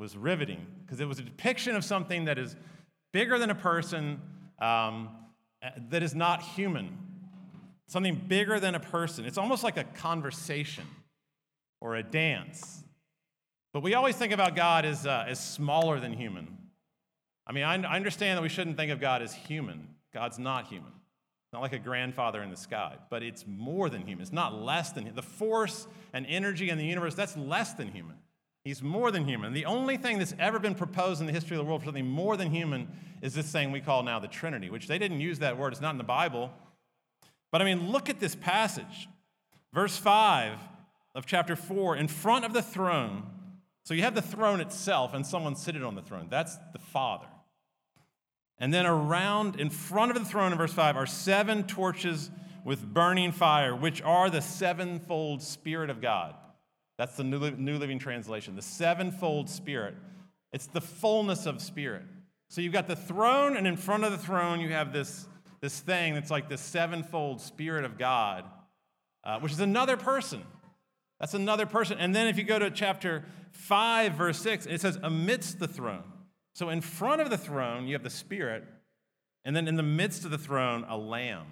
was 0.00 0.16
riveting 0.16 0.66
because 0.82 0.98
it 0.98 1.06
was 1.06 1.18
a 1.18 1.22
depiction 1.22 1.76
of 1.76 1.84
something 1.84 2.24
that 2.24 2.38
is 2.38 2.56
bigger 3.12 3.38
than 3.38 3.50
a 3.50 3.54
person, 3.54 4.18
um, 4.58 5.10
that 5.90 6.02
is 6.02 6.14
not 6.14 6.40
human, 6.40 6.96
something 7.86 8.14
bigger 8.14 8.58
than 8.58 8.74
a 8.74 8.80
person. 8.80 9.26
It's 9.26 9.36
almost 9.36 9.62
like 9.62 9.76
a 9.76 9.84
conversation 9.84 10.86
or 11.82 11.96
a 11.96 12.02
dance. 12.02 12.82
But 13.74 13.82
we 13.82 13.92
always 13.92 14.16
think 14.16 14.32
about 14.32 14.56
God 14.56 14.86
as, 14.86 15.06
uh, 15.06 15.26
as 15.28 15.38
smaller 15.38 16.00
than 16.00 16.14
human. 16.14 16.56
I 17.46 17.52
mean, 17.52 17.64
I, 17.64 17.74
I 17.74 17.96
understand 17.96 18.38
that 18.38 18.42
we 18.42 18.48
shouldn't 18.48 18.78
think 18.78 18.90
of 18.90 19.00
God 19.00 19.20
as 19.20 19.34
human. 19.34 19.86
God's 20.14 20.38
not 20.38 20.66
human. 20.66 20.92
Not 21.52 21.60
like 21.60 21.74
a 21.74 21.78
grandfather 21.78 22.42
in 22.42 22.50
the 22.50 22.56
sky, 22.56 22.96
but 23.10 23.22
it's 23.22 23.44
more 23.46 23.90
than 23.90 24.06
human. 24.06 24.22
It's 24.22 24.32
not 24.32 24.54
less 24.54 24.92
than 24.92 25.14
the 25.14 25.22
force 25.22 25.86
and 26.14 26.24
energy 26.26 26.70
in 26.70 26.78
the 26.78 26.86
universe. 26.86 27.14
That's 27.14 27.36
less 27.36 27.74
than 27.74 27.88
human. 27.88 28.16
He's 28.64 28.82
more 28.82 29.10
than 29.10 29.26
human. 29.26 29.54
The 29.54 29.64
only 29.64 29.96
thing 29.96 30.18
that's 30.18 30.34
ever 30.38 30.58
been 30.58 30.74
proposed 30.74 31.20
in 31.20 31.26
the 31.26 31.32
history 31.32 31.56
of 31.56 31.64
the 31.64 31.68
world 31.68 31.80
for 31.80 31.86
something 31.86 32.06
more 32.06 32.36
than 32.36 32.50
human 32.50 32.88
is 33.22 33.34
this 33.34 33.50
thing 33.50 33.72
we 33.72 33.80
call 33.80 34.02
now 34.02 34.18
the 34.18 34.28
Trinity, 34.28 34.68
which 34.68 34.86
they 34.86 34.98
didn't 34.98 35.20
use 35.20 35.38
that 35.38 35.56
word. 35.56 35.72
It's 35.72 35.80
not 35.80 35.92
in 35.92 35.98
the 35.98 36.04
Bible. 36.04 36.52
But 37.50 37.62
I 37.62 37.64
mean, 37.64 37.90
look 37.90 38.10
at 38.10 38.20
this 38.20 38.34
passage. 38.34 39.08
Verse 39.72 39.96
5 39.96 40.58
of 41.14 41.26
chapter 41.26 41.56
4 41.56 41.96
in 41.96 42.08
front 42.08 42.44
of 42.44 42.52
the 42.52 42.62
throne. 42.62 43.24
So 43.84 43.94
you 43.94 44.02
have 44.02 44.14
the 44.14 44.22
throne 44.22 44.60
itself 44.60 45.14
and 45.14 45.26
someone 45.26 45.56
sitting 45.56 45.82
on 45.82 45.94
the 45.94 46.02
throne. 46.02 46.28
That's 46.30 46.56
the 46.72 46.78
Father. 46.78 47.26
And 48.58 48.74
then 48.74 48.84
around, 48.84 49.58
in 49.58 49.70
front 49.70 50.10
of 50.10 50.18
the 50.18 50.28
throne 50.28 50.52
in 50.52 50.58
verse 50.58 50.74
5, 50.74 50.96
are 50.96 51.06
seven 51.06 51.64
torches 51.64 52.30
with 52.62 52.92
burning 52.92 53.32
fire, 53.32 53.74
which 53.74 54.02
are 54.02 54.28
the 54.28 54.42
sevenfold 54.42 55.40
Spirit 55.40 55.88
of 55.88 56.02
God. 56.02 56.34
That's 57.00 57.16
the 57.16 57.24
New 57.24 57.78
Living 57.78 57.98
Translation. 57.98 58.56
The 58.56 58.60
sevenfold 58.60 59.48
Spirit. 59.48 59.94
It's 60.52 60.66
the 60.66 60.82
fullness 60.82 61.46
of 61.46 61.62
Spirit. 61.62 62.02
So 62.50 62.60
you've 62.60 62.74
got 62.74 62.88
the 62.88 62.94
throne, 62.94 63.56
and 63.56 63.66
in 63.66 63.78
front 63.78 64.04
of 64.04 64.12
the 64.12 64.18
throne, 64.18 64.60
you 64.60 64.68
have 64.72 64.92
this, 64.92 65.26
this 65.62 65.80
thing 65.80 66.12
that's 66.12 66.30
like 66.30 66.50
the 66.50 66.58
sevenfold 66.58 67.40
Spirit 67.40 67.86
of 67.86 67.96
God, 67.96 68.44
uh, 69.24 69.40
which 69.40 69.50
is 69.50 69.60
another 69.60 69.96
person. 69.96 70.42
That's 71.18 71.32
another 71.32 71.64
person. 71.64 71.96
And 71.98 72.14
then 72.14 72.26
if 72.26 72.36
you 72.36 72.44
go 72.44 72.58
to 72.58 72.70
chapter 72.70 73.24
5, 73.52 74.12
verse 74.12 74.38
6, 74.42 74.66
it 74.66 74.82
says, 74.82 74.98
amidst 75.02 75.58
the 75.58 75.68
throne. 75.68 76.04
So 76.54 76.68
in 76.68 76.82
front 76.82 77.22
of 77.22 77.30
the 77.30 77.38
throne, 77.38 77.86
you 77.86 77.94
have 77.94 78.02
the 78.02 78.10
Spirit, 78.10 78.62
and 79.46 79.56
then 79.56 79.68
in 79.68 79.76
the 79.76 79.82
midst 79.82 80.26
of 80.26 80.32
the 80.32 80.36
throne, 80.36 80.84
a 80.86 80.98
lamb 80.98 81.46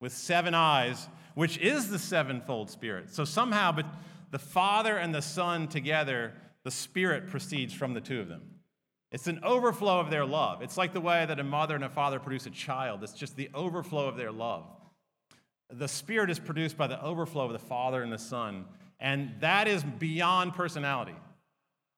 with 0.00 0.14
seven 0.14 0.54
eyes, 0.54 1.06
which 1.34 1.58
is 1.58 1.90
the 1.90 1.98
sevenfold 1.98 2.70
Spirit. 2.70 3.10
So 3.10 3.26
somehow, 3.26 3.70
but 3.70 3.84
the 4.34 4.38
Father 4.40 4.96
and 4.96 5.14
the 5.14 5.22
Son 5.22 5.68
together, 5.68 6.32
the 6.64 6.70
Spirit 6.72 7.28
proceeds 7.28 7.72
from 7.72 7.94
the 7.94 8.00
two 8.00 8.18
of 8.18 8.26
them. 8.26 8.42
It's 9.12 9.28
an 9.28 9.38
overflow 9.44 10.00
of 10.00 10.10
their 10.10 10.24
love. 10.24 10.60
It's 10.60 10.76
like 10.76 10.92
the 10.92 11.00
way 11.00 11.24
that 11.24 11.38
a 11.38 11.44
mother 11.44 11.76
and 11.76 11.84
a 11.84 11.88
father 11.88 12.18
produce 12.18 12.44
a 12.46 12.50
child, 12.50 13.04
it's 13.04 13.12
just 13.12 13.36
the 13.36 13.48
overflow 13.54 14.08
of 14.08 14.16
their 14.16 14.32
love. 14.32 14.64
The 15.72 15.86
Spirit 15.86 16.30
is 16.30 16.40
produced 16.40 16.76
by 16.76 16.88
the 16.88 17.00
overflow 17.00 17.44
of 17.44 17.52
the 17.52 17.60
Father 17.60 18.02
and 18.02 18.12
the 18.12 18.18
Son, 18.18 18.64
and 18.98 19.30
that 19.38 19.68
is 19.68 19.84
beyond 19.84 20.54
personality. 20.54 21.14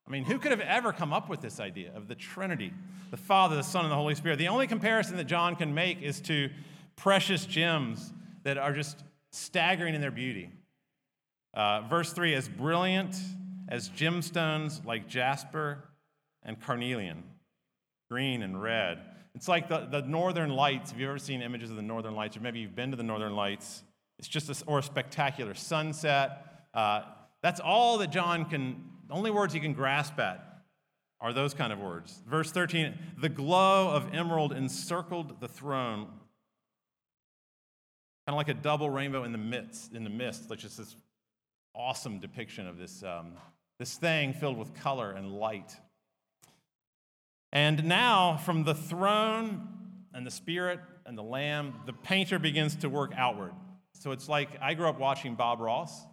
I 0.07 0.11
mean, 0.11 0.25
who 0.25 0.39
could 0.39 0.51
have 0.51 0.61
ever 0.61 0.93
come 0.93 1.15
up 1.15 1.31
with 1.31 1.41
this 1.41 1.59
idea 1.59 1.91
of 1.95 2.07
the 2.07 2.15
Trinity, 2.15 2.71
the 3.11 3.17
Father, 3.17 3.57
the 3.57 3.63
Son, 3.63 3.87
and 3.87 3.91
the 3.91 3.97
Holy 3.97 4.15
Spirit? 4.15 4.37
The 4.39 4.49
only 4.49 4.67
comparison 4.67 5.17
that 5.17 5.25
John 5.25 5.57
can 5.57 5.73
make 5.73 6.03
is 6.03 6.21
to 6.21 6.51
precious 6.97 7.47
gems 7.47 8.13
that 8.43 8.59
are 8.59 8.75
just 8.75 9.05
staggering 9.33 9.95
in 9.95 10.03
their 10.03 10.11
beauty. 10.11 10.51
Uh, 11.57 11.81
verse 11.89 12.13
3 12.13 12.35
as 12.35 12.49
brilliant 12.49 13.17
as 13.69 13.89
gemstones 13.89 14.85
like 14.85 15.09
jasper 15.09 15.83
and 16.45 16.61
carnelian, 16.61 17.25
green 18.11 18.43
and 18.43 18.63
red. 18.63 19.01
It's 19.35 19.49
like 19.49 19.69
the, 19.69 19.89
the 19.91 20.03
northern 20.03 20.51
lights. 20.51 20.91
Have 20.91 21.01
you 21.01 21.09
ever 21.09 21.19
seen 21.19 21.41
images 21.41 21.71
of 21.71 21.77
the 21.77 21.83
northern 21.83 22.15
lights? 22.15 22.37
Or 22.37 22.41
maybe 22.41 22.61
you've 22.61 22.77
been 22.77 22.91
to 22.91 22.97
the 22.97 23.03
northern 23.03 23.35
lights. 23.35 23.83
It's 24.19 24.29
just 24.29 24.51
a, 24.51 24.65
or 24.67 24.81
a 24.81 24.83
spectacular 24.83 25.55
sunset. 25.55 26.69
Uh, 26.75 27.03
that's 27.43 27.61
all 27.61 27.99
that 27.99 28.11
John 28.11 28.45
can, 28.45 28.85
the 29.09 29.15
only 29.15 29.31
words 29.31 29.55
he 29.55 29.61
can 29.61 29.73
grasp 29.73 30.19
at 30.19 30.43
are 31.21 31.33
those 31.33 31.55
kind 31.55 31.73
of 31.73 31.79
words. 31.79 32.23
Verse 32.29 32.53
13 32.53 32.95
the 33.19 33.31
glow 33.31 33.91
of 33.91 34.13
emerald 34.15 34.53
encircled 34.53 35.41
the 35.41 35.49
throne, 35.49 36.05
kind 38.27 38.29
of 38.29 38.35
like 38.35 38.49
a 38.49 38.55
double 38.55 38.91
rainbow 38.91 39.25
in 39.25 39.33
the 39.33 39.39
midst, 39.39 39.95
in 39.95 40.05
the 40.05 40.11
mist, 40.11 40.51
like 40.51 40.59
just 40.59 40.77
this 40.77 40.95
awesome 41.77 42.19
depiction 42.19 42.67
of 42.67 42.79
this, 42.79 43.03
um, 43.03 43.33
this 43.79 43.97
thing 43.97 44.33
filled 44.33 44.57
with 44.57 44.75
color 44.75 45.13
and 45.13 45.31
light. 45.31 45.77
And 47.53 47.85
now, 47.85 48.37
from 48.37 48.65
the 48.65 48.75
throne 48.75 49.69
and 50.13 50.27
the 50.27 50.31
Spirit 50.31 50.81
and 51.05 51.17
the 51.17 51.23
Lamb, 51.23 51.75
the 51.87 51.93
painter 51.93 52.39
begins 52.39 52.77
to 52.77 52.89
work 52.89 53.13
outward. 53.17 53.53
So 53.93 54.13
it's 54.13 54.29
like 54.29 54.51
I 54.61 54.75
grew 54.75 54.89
up 54.89 54.99
watching 54.99 55.35
Bob 55.35 55.61
Ross. 55.61 56.05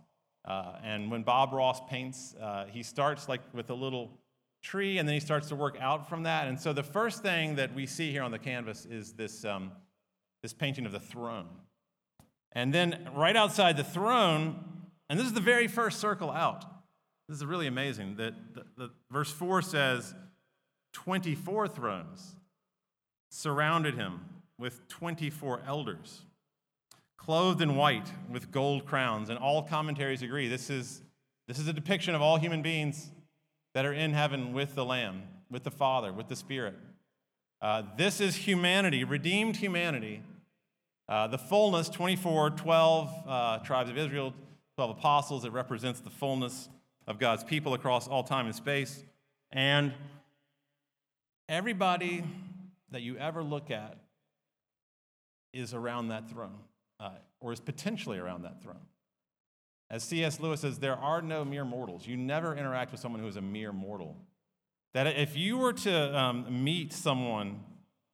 Uh, 0.45 0.73
and 0.83 1.09
when 1.09 1.23
Bob 1.23 1.53
Ross 1.53 1.79
paints, 1.89 2.35
uh, 2.39 2.65
he 2.69 2.83
starts 2.83 3.29
like 3.29 3.41
with 3.53 3.69
a 3.69 3.73
little 3.73 4.19
tree 4.61 4.97
and 4.97 5.07
then 5.07 5.13
he 5.13 5.19
starts 5.19 5.49
to 5.49 5.55
work 5.55 5.77
out 5.79 6.07
from 6.07 6.23
that. 6.23 6.47
And 6.47 6.59
so 6.59 6.73
the 6.73 6.83
first 6.83 7.21
thing 7.21 7.55
that 7.55 7.73
we 7.73 7.85
see 7.85 8.11
here 8.11 8.23
on 8.23 8.31
the 8.31 8.39
canvas 8.39 8.85
is 8.85 9.13
this, 9.13 9.45
um, 9.45 9.71
this 10.41 10.53
painting 10.53 10.85
of 10.85 10.91
the 10.91 10.99
throne. 10.99 11.47
And 12.51 12.73
then 12.73 13.09
right 13.15 13.35
outside 13.35 13.77
the 13.77 13.83
throne 13.83 14.82
and 15.13 15.19
this 15.19 15.27
is 15.27 15.33
the 15.33 15.41
very 15.41 15.67
first 15.67 15.99
circle 15.99 16.31
out. 16.31 16.65
This 17.29 17.37
is 17.37 17.45
really 17.45 17.67
amazing 17.67 18.15
that 18.15 18.33
the, 18.55 18.63
the, 18.75 18.89
verse 19.11 19.31
4 19.31 19.61
says 19.61 20.15
24 20.93 21.67
thrones 21.67 22.35
surrounded 23.29 23.93
him 23.93 24.21
with 24.57 24.87
24 24.87 25.61
elders, 25.67 26.21
clothed 27.15 27.61
in 27.61 27.75
white 27.75 28.07
with 28.27 28.49
gold 28.49 28.87
crowns. 28.87 29.29
And 29.29 29.37
all 29.37 29.61
commentaries 29.61 30.23
agree 30.23 30.47
this 30.47 30.71
is, 30.71 31.03
this 31.47 31.59
is 31.59 31.67
a 31.67 31.73
depiction 31.73 32.15
of 32.15 32.23
all 32.23 32.37
human 32.37 32.63
beings 32.63 33.11
that 33.75 33.85
are 33.85 33.93
in 33.93 34.13
heaven 34.13 34.51
with 34.51 34.73
the 34.73 34.83
Lamb, 34.83 35.21
with 35.51 35.61
the 35.61 35.69
Father, 35.69 36.11
with 36.11 36.27
the 36.27 36.35
Spirit. 36.35 36.73
Uh, 37.61 37.83
this 37.97 38.19
is 38.19 38.35
humanity, 38.35 39.03
redeemed 39.03 39.57
humanity. 39.57 40.23
Uh, 41.07 41.27
the 41.27 41.37
fullness, 41.37 41.87
24, 41.87 42.49
12 42.49 43.23
uh, 43.27 43.57
tribes 43.59 43.91
of 43.91 43.97
Israel, 43.99 44.33
12 44.75 44.91
apostles. 44.91 45.45
It 45.45 45.51
represents 45.51 45.99
the 45.99 46.09
fullness 46.09 46.69
of 47.07 47.19
God's 47.19 47.43
people 47.43 47.73
across 47.73 48.07
all 48.07 48.23
time 48.23 48.45
and 48.45 48.55
space. 48.55 49.03
And 49.51 49.93
everybody 51.47 52.23
that 52.91 53.01
you 53.01 53.17
ever 53.17 53.43
look 53.43 53.69
at 53.71 53.97
is 55.53 55.73
around 55.73 56.07
that 56.07 56.29
throne, 56.29 56.59
uh, 56.99 57.11
or 57.39 57.53
is 57.53 57.59
potentially 57.59 58.17
around 58.17 58.43
that 58.43 58.61
throne. 58.61 58.87
As 59.91 60.03
C.S. 60.03 60.39
Lewis 60.39 60.61
says, 60.61 60.79
there 60.79 60.95
are 60.95 61.21
no 61.21 61.45
mere 61.45 61.65
mortals. 61.65 62.07
You 62.07 62.17
never 62.17 62.55
interact 62.55 62.91
with 62.91 62.99
someone 62.99 63.21
who 63.21 63.27
is 63.27 63.35
a 63.35 63.41
mere 63.41 63.71
mortal. 63.71 64.17
That 64.95 65.05
if 65.07 65.37
you 65.37 65.57
were 65.57 65.73
to 65.73 66.17
um, 66.17 66.63
meet 66.63 66.93
someone 66.93 67.63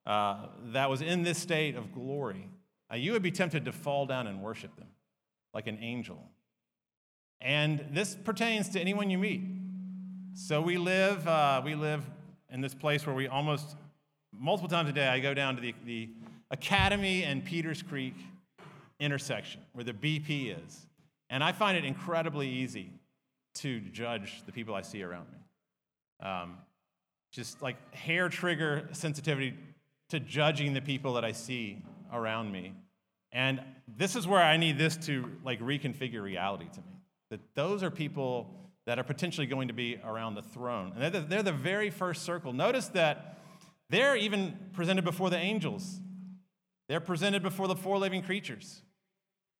uh, 0.05 0.47
that 0.73 0.89
was 0.89 1.01
in 1.01 1.23
this 1.23 1.37
state 1.37 1.75
of 1.75 1.93
glory, 1.93 2.49
uh, 2.91 2.97
you 2.97 3.13
would 3.13 3.21
be 3.21 3.31
tempted 3.31 3.63
to 3.65 3.71
fall 3.71 4.05
down 4.05 4.27
and 4.27 4.41
worship 4.41 4.75
them 4.75 4.87
like 5.53 5.67
an 5.67 5.77
angel. 5.81 6.29
And 7.41 7.85
this 7.91 8.15
pertains 8.15 8.69
to 8.69 8.79
anyone 8.79 9.09
you 9.09 9.17
meet. 9.17 9.41
So 10.33 10.61
we 10.61 10.77
live, 10.77 11.27
uh, 11.27 11.61
we 11.63 11.75
live 11.75 12.05
in 12.49 12.61
this 12.61 12.73
place 12.73 13.05
where 13.05 13.15
we 13.15 13.27
almost, 13.27 13.75
multiple 14.31 14.69
times 14.69 14.89
a 14.89 14.93
day, 14.93 15.07
I 15.07 15.19
go 15.19 15.33
down 15.33 15.55
to 15.55 15.61
the, 15.61 15.73
the 15.85 16.09
Academy 16.51 17.23
and 17.23 17.43
Peters 17.43 17.81
Creek 17.81 18.15
intersection 18.99 19.61
where 19.73 19.83
the 19.83 19.93
BP 19.93 20.57
is. 20.65 20.87
And 21.29 21.43
I 21.43 21.51
find 21.51 21.77
it 21.77 21.85
incredibly 21.85 22.49
easy 22.49 22.91
to 23.55 23.79
judge 23.79 24.43
the 24.45 24.51
people 24.51 24.75
I 24.75 24.81
see 24.81 25.03
around 25.03 25.27
me. 25.31 26.27
Um, 26.27 26.57
just 27.31 27.61
like 27.61 27.93
hair 27.93 28.29
trigger 28.29 28.89
sensitivity 28.91 29.55
to 30.09 30.19
judging 30.19 30.73
the 30.73 30.81
people 30.81 31.13
that 31.13 31.23
I 31.23 31.31
see 31.31 31.83
around 32.11 32.51
me. 32.51 32.73
And 33.31 33.61
this 33.87 34.15
is 34.15 34.27
where 34.27 34.41
I 34.41 34.57
need 34.57 34.77
this 34.77 34.97
to 35.05 35.31
like 35.43 35.59
reconfigure 35.59 36.21
reality 36.21 36.65
to 36.73 36.79
me. 36.79 36.88
That 37.29 37.39
those 37.55 37.83
are 37.83 37.91
people 37.91 38.55
that 38.85 38.97
are 38.97 39.03
potentially 39.03 39.45
going 39.45 39.67
to 39.67 39.73
be 39.73 39.99
around 40.03 40.35
the 40.35 40.41
throne. 40.41 40.93
And 40.93 41.01
they're 41.01 41.09
the, 41.09 41.19
they're 41.19 41.43
the 41.43 41.51
very 41.51 41.89
first 41.89 42.23
circle. 42.23 42.53
Notice 42.53 42.87
that 42.89 43.39
they're 43.89 44.15
even 44.15 44.57
presented 44.73 45.03
before 45.03 45.29
the 45.29 45.37
angels, 45.37 45.99
they're 46.87 46.99
presented 46.99 47.43
before 47.43 47.67
the 47.67 47.75
four 47.75 47.97
living 47.97 48.23
creatures. 48.23 48.81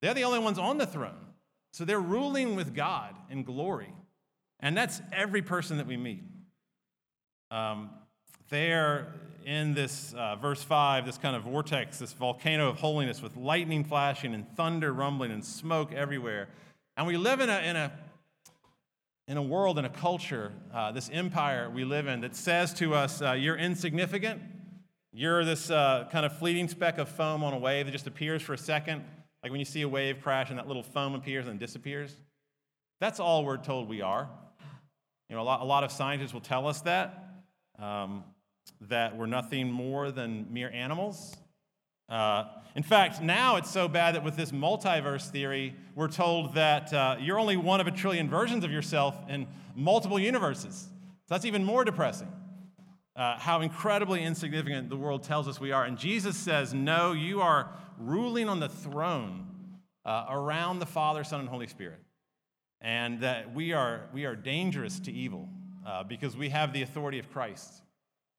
They're 0.02 0.14
the 0.14 0.24
only 0.24 0.40
ones 0.40 0.58
on 0.58 0.78
the 0.78 0.88
throne. 0.88 1.28
So 1.74 1.86
they're 1.86 2.00
ruling 2.00 2.56
with 2.56 2.74
God 2.74 3.16
in 3.30 3.44
glory. 3.44 3.94
And 4.60 4.76
that's 4.76 5.02
every 5.12 5.42
person 5.42 5.78
that 5.78 5.88
we 5.88 5.98
meet. 5.98 6.24
Um, 7.52 7.90
they're 8.50 9.14
in 9.46 9.74
this 9.74 10.14
uh, 10.18 10.36
verse 10.36 10.64
5, 10.64 11.06
this 11.06 11.18
kind 11.18 11.36
of 11.36 11.44
vortex, 11.44 12.00
this 12.00 12.14
volcano 12.14 12.70
of 12.70 12.78
holiness 12.78 13.22
with 13.22 13.36
lightning 13.38 13.84
flashing 13.84 14.34
and 14.34 14.48
thunder 14.56 14.92
rumbling 14.92 15.32
and 15.32 15.44
smoke 15.46 15.94
everywhere. 15.94 16.50
And 17.00 17.08
we 17.08 17.16
live 17.16 17.40
in 17.40 17.48
a, 17.50 17.60
in 17.60 17.78
a, 17.78 17.94
in 19.30 19.38
a 19.38 19.42
world, 19.42 19.80
in 19.80 19.86
a 19.86 19.90
culture, 19.90 20.52
uh, 20.74 20.92
this 20.92 21.10
empire 21.14 21.70
we 21.70 21.86
live 21.86 22.08
in 22.08 22.20
that 22.20 22.36
says 22.36 22.74
to 22.74 22.94
us, 22.94 23.22
uh, 23.22 23.32
you're 23.32 23.56
insignificant, 23.56 24.42
You're 25.14 25.44
this 25.44 25.72
uh, 25.72 26.08
kind 26.12 26.26
of 26.26 26.38
fleeting 26.38 26.68
speck 26.68 26.98
of 26.98 27.10
foam 27.10 27.44
on 27.44 27.54
a 27.54 27.58
wave 27.58 27.88
that 27.88 27.94
just 27.94 28.06
appears 28.06 28.42
for 28.42 28.54
a 28.54 28.58
second, 28.58 29.04
like 29.42 29.52
when 29.52 29.60
you 29.60 29.66
see 29.66 29.82
a 29.82 29.88
wave 29.88 30.22
crash 30.22 30.50
and 30.50 30.60
that 30.60 30.68
little 30.68 30.84
foam 30.84 31.16
appears 31.16 31.48
and 31.48 31.58
disappears. 31.58 32.16
That's 33.00 33.20
all 33.20 33.44
we're 33.44 33.58
told 33.58 33.90
we 33.90 34.02
are. 34.02 34.30
You 35.30 35.38
know, 35.38 35.42
a 35.42 35.44
lot, 35.44 35.62
a 35.62 35.66
lot 35.66 35.86
of 35.86 35.92
scientists 35.92 36.34
will 36.34 36.42
tell 36.42 36.68
us 36.68 36.82
that, 36.82 37.44
um, 37.80 38.26
that 38.82 39.18
we're 39.18 39.26
nothing 39.26 39.72
more 39.72 40.12
than 40.12 40.48
mere 40.52 40.70
animals. 40.70 41.36
Uh, 42.10 42.46
in 42.76 42.84
fact, 42.84 43.22
now 43.22 43.58
it's 43.58 43.70
so 43.70 43.88
bad 43.88 44.16
that 44.16 44.24
with 44.24 44.36
this 44.36 44.52
multiverse 44.52 45.30
theory, 45.30 45.76
we're 45.96 46.08
told 46.08 46.56
that 46.56 46.94
uh, 46.94 47.18
you're 47.20 47.40
only 47.40 47.58
one 47.58 47.82
of 47.82 47.88
a 47.88 47.92
trillion 47.92 48.30
versions 48.30 48.64
of 48.64 48.72
yourself 48.72 49.16
in 49.28 49.48
multiple 49.76 50.20
universes. 50.20 50.88
So 51.28 51.36
that's 51.36 51.46
even 51.46 51.64
more 51.64 51.84
depressing. 51.84 52.32
Uh, 53.16 53.38
how 53.38 53.62
incredibly 53.62 54.24
insignificant 54.24 54.90
the 54.90 54.96
world 54.96 55.24
tells 55.24 55.48
us 55.48 55.60
we 55.60 55.72
are. 55.72 55.84
And 55.84 55.98
Jesus 55.98 56.38
says, 56.38 56.74
No, 56.74 57.12
you 57.12 57.42
are 57.42 57.70
ruling 57.98 58.48
on 58.48 58.60
the 58.60 58.70
throne 58.70 59.46
uh, 60.06 60.26
around 60.30 60.80
the 60.80 60.86
Father, 60.86 61.24
Son, 61.24 61.42
and 61.42 61.50
Holy 61.50 61.68
Spirit. 61.68 62.00
And 62.82 63.20
that 63.22 63.54
we 63.54 63.74
are, 63.74 64.10
we 64.14 64.26
are 64.26 64.36
dangerous 64.36 65.00
to 65.02 65.12
evil 65.12 65.50
uh, 65.86 66.04
because 66.04 66.38
we 66.38 66.50
have 66.50 66.72
the 66.72 66.82
authority 66.82 67.20
of 67.20 67.30
Christ. 67.30 67.82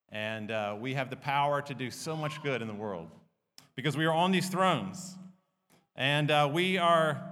And 0.09 0.51
uh, 0.51 0.77
we 0.81 0.95
have 0.95 1.11
the 1.11 1.17
power 1.17 1.61
to 1.63 1.75
do 1.75 1.91
so 1.91 2.17
much 2.17 2.43
good 2.43 2.63
in 2.63 2.69
the 2.69 2.75
world 2.75 3.11
because 3.75 3.97
we 3.97 4.05
are 4.05 4.13
on 4.13 4.31
these 4.31 4.49
thrones. 4.49 5.17
And 5.97 6.31
uh, 6.31 6.49
we 6.53 6.79
are 6.79 7.31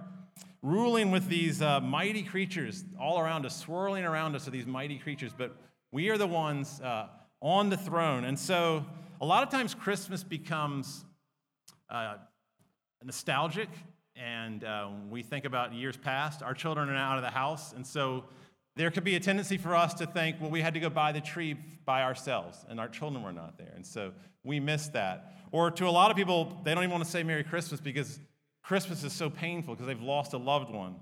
ruling 0.62 1.10
with 1.10 1.28
these 1.28 1.62
uh, 1.62 1.80
mighty 1.80 2.22
creatures 2.22 2.84
all 3.00 3.18
around 3.18 3.46
us, 3.46 3.56
swirling 3.56 4.04
around 4.04 4.34
us 4.34 4.48
are 4.48 4.50
these 4.50 4.66
mighty 4.66 4.98
creatures, 4.98 5.32
but 5.36 5.56
we 5.92 6.08
are 6.08 6.18
the 6.18 6.26
ones 6.26 6.80
uh, 6.80 7.06
on 7.40 7.70
the 7.70 7.76
throne. 7.76 8.24
And 8.24 8.38
so 8.38 8.84
a 9.20 9.24
lot 9.24 9.42
of 9.42 9.50
times 9.50 9.74
Christmas 9.74 10.22
becomes 10.22 11.04
uh, 11.88 12.16
nostalgic, 13.02 13.68
and 14.16 14.64
uh, 14.64 14.88
we 15.08 15.22
think 15.22 15.44
about 15.44 15.72
years 15.72 15.96
past. 15.96 16.42
Our 16.42 16.54
children 16.54 16.88
are 16.88 16.94
now 16.94 17.12
out 17.12 17.18
of 17.18 17.22
the 17.24 17.30
house, 17.30 17.72
and 17.72 17.86
so 17.86 18.24
there 18.78 18.92
could 18.92 19.02
be 19.02 19.16
a 19.16 19.20
tendency 19.20 19.58
for 19.58 19.74
us 19.74 19.92
to 19.94 20.06
think, 20.06 20.36
well, 20.40 20.50
we 20.50 20.60
had 20.60 20.72
to 20.74 20.80
go 20.80 20.88
buy 20.88 21.10
the 21.10 21.20
tree 21.20 21.56
by 21.84 22.04
ourselves, 22.04 22.64
and 22.68 22.78
our 22.78 22.88
children 22.88 23.24
were 23.24 23.32
not 23.32 23.58
there. 23.58 23.72
And 23.74 23.84
so 23.84 24.12
we 24.44 24.60
miss 24.60 24.86
that. 24.88 25.34
Or 25.50 25.72
to 25.72 25.88
a 25.88 25.90
lot 25.90 26.12
of 26.12 26.16
people, 26.16 26.60
they 26.62 26.74
don't 26.74 26.84
even 26.84 26.92
want 26.92 27.04
to 27.04 27.10
say 27.10 27.24
Merry 27.24 27.42
Christmas 27.42 27.80
because 27.80 28.20
Christmas 28.62 29.02
is 29.02 29.12
so 29.12 29.30
painful 29.30 29.74
because 29.74 29.88
they've 29.88 30.00
lost 30.00 30.32
a 30.32 30.38
loved 30.38 30.72
one. 30.72 30.94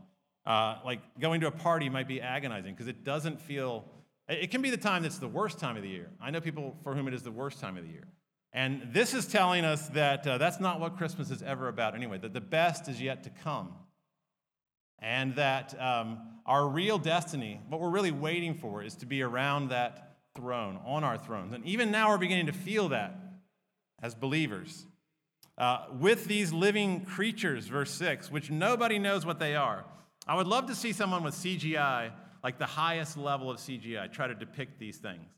Uh, 0.47 0.79
like 0.85 1.01
going 1.21 1.43
to 1.43 1.49
a 1.49 1.51
party 1.51 1.91
might 1.91 2.09
be 2.09 2.21
agonizing 2.21 2.73
because 2.73 2.89
it 2.89 3.05
doesn't 3.05 3.41
feel, 3.41 3.85
it 4.29 4.51
can 4.51 4.63
be 4.63 4.71
the 4.71 4.77
time 4.77 5.03
that's 5.03 5.19
the 5.19 5.29
worst 5.29 5.59
time 5.59 5.77
of 5.77 5.83
the 5.83 5.89
year. 5.89 6.09
I 6.19 6.31
know 6.31 6.41
people 6.41 6.79
for 6.83 6.95
whom 6.95 7.09
it 7.09 7.15
is 7.15 7.25
the 7.25 7.33
worst 7.33 7.61
time 7.61 7.77
of 7.77 7.85
the 7.85 7.91
year. 7.91 8.07
And 8.53 8.89
this 8.93 9.13
is 9.13 9.27
telling 9.27 9.67
us 9.67 9.89
that 9.91 10.27
uh, 10.27 10.39
that's 10.39 10.61
not 10.61 10.81
what 10.81 10.97
Christmas 10.97 11.31
is 11.31 11.43
ever 11.43 11.69
about 11.69 11.95
anyway, 11.95 12.17
that 12.19 12.33
the 12.33 12.41
best 12.41 12.89
is 12.89 13.03
yet 13.03 13.23
to 13.25 13.31
come. 13.31 13.75
And 14.99 15.35
that 15.37 15.81
um, 15.81 16.19
our 16.47 16.67
real 16.67 16.99
destiny, 16.99 17.61
what 17.69 17.81
we're 17.81 17.91
really 17.91 18.11
waiting 18.11 18.55
for, 18.55 18.83
is 18.83 18.95
to 18.97 19.07
be 19.07 19.23
around 19.23 19.69
that 19.69 20.17
throne, 20.35 20.79
on 20.85 21.05
our 21.05 21.19
thrones. 21.19 21.53
And 21.53 21.65
even 21.65 21.91
now 21.91 22.11
we're 22.11 22.19
beginning 22.19 22.47
to 22.47 22.53
feel 22.53 22.89
that 22.91 23.19
as 24.03 24.15
believers. 24.15 24.87
Uh, 25.59 25.87
with 25.99 26.27
these 26.27 26.53
living 26.53 27.05
creatures, 27.05 27.67
verse 27.67 27.91
6, 27.93 28.31
which 28.31 28.51
nobody 28.51 28.99
knows 28.99 29.25
what 29.25 29.39
they 29.39 29.57
are. 29.57 29.85
I 30.27 30.37
would 30.37 30.47
love 30.47 30.67
to 30.67 30.75
see 30.75 30.93
someone 30.93 31.23
with 31.23 31.35
CGI, 31.35 32.11
like 32.45 32.59
the 32.59 32.67
highest 32.67 33.17
level 33.17 33.51
of 33.51 33.59
CGI, 33.59 34.13
try 34.13 34.27
to 34.27 34.35
depict 34.35 34.79
these 34.79 34.99
things. 34.99 35.31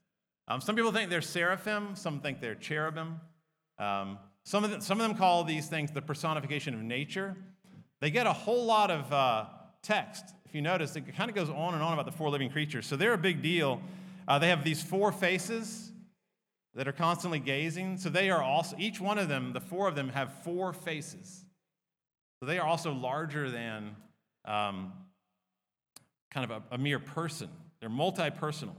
Um, 0.49 0.61
some 0.61 0.75
people 0.75 0.93
think 0.93 1.11
they're 1.11 1.21
seraphim, 1.21 1.95
some 1.95 2.21
think 2.21 2.41
they're 2.41 2.55
cherubim. 2.55 3.21
Um, 3.79 4.19
some, 4.45 4.65
of 4.65 4.83
some 4.83 5.01
of 5.01 5.07
them 5.07 5.17
call 5.17 5.45
these 5.45 5.69
things 5.69 5.91
the 5.91 6.03
personification 6.03 6.75
of 6.75 6.81
nature. 6.81 7.37
They 8.01 8.11
get 8.11 8.27
a 8.27 8.33
whole 8.33 8.65
lot 8.65 8.91
of 8.91 9.13
uh, 9.13 9.45
text. 9.83 10.25
If 10.45 10.55
you 10.55 10.63
notice, 10.63 10.95
it 10.97 11.15
kind 11.17 11.29
of 11.29 11.35
goes 11.35 11.51
on 11.51 11.75
and 11.75 11.83
on 11.83 11.93
about 11.93 12.07
the 12.07 12.13
four 12.13 12.31
living 12.31 12.51
creatures. 12.51 12.87
So 12.87 12.97
they're 12.97 13.15
a 13.15 13.19
big 13.19 13.43
deal. 13.43 13.81
Uh, 14.27 14.39
they 14.39 14.49
have 14.49 14.65
these 14.65 14.83
four 14.83 15.13
faces 15.13 15.91
that 16.75 16.87
are 16.87 16.93
constantly 16.93 17.41
gazing. 17.41 17.99
So 17.99 18.09
they 18.09 18.31
are 18.31 18.43
also, 18.43 18.77
each 18.79 19.01
one 19.01 19.19
of 19.19 19.29
them, 19.29 19.53
the 19.53 19.61
four 19.61 19.89
of 19.89 19.95
them, 19.97 20.11
have 20.11 20.33
four 20.45 20.73
faces. 20.73 21.45
So 22.41 22.47
they 22.47 22.59
are 22.59 22.67
also 22.67 22.93
larger 22.93 23.51
than 23.51 23.97
um, 24.45 24.93
kind 26.31 26.51
of 26.51 26.63
a, 26.71 26.75
a 26.75 26.79
mere 26.79 26.99
person. 26.99 27.49
They're 27.81 27.89
multi 27.89 28.31
personal. 28.31 28.77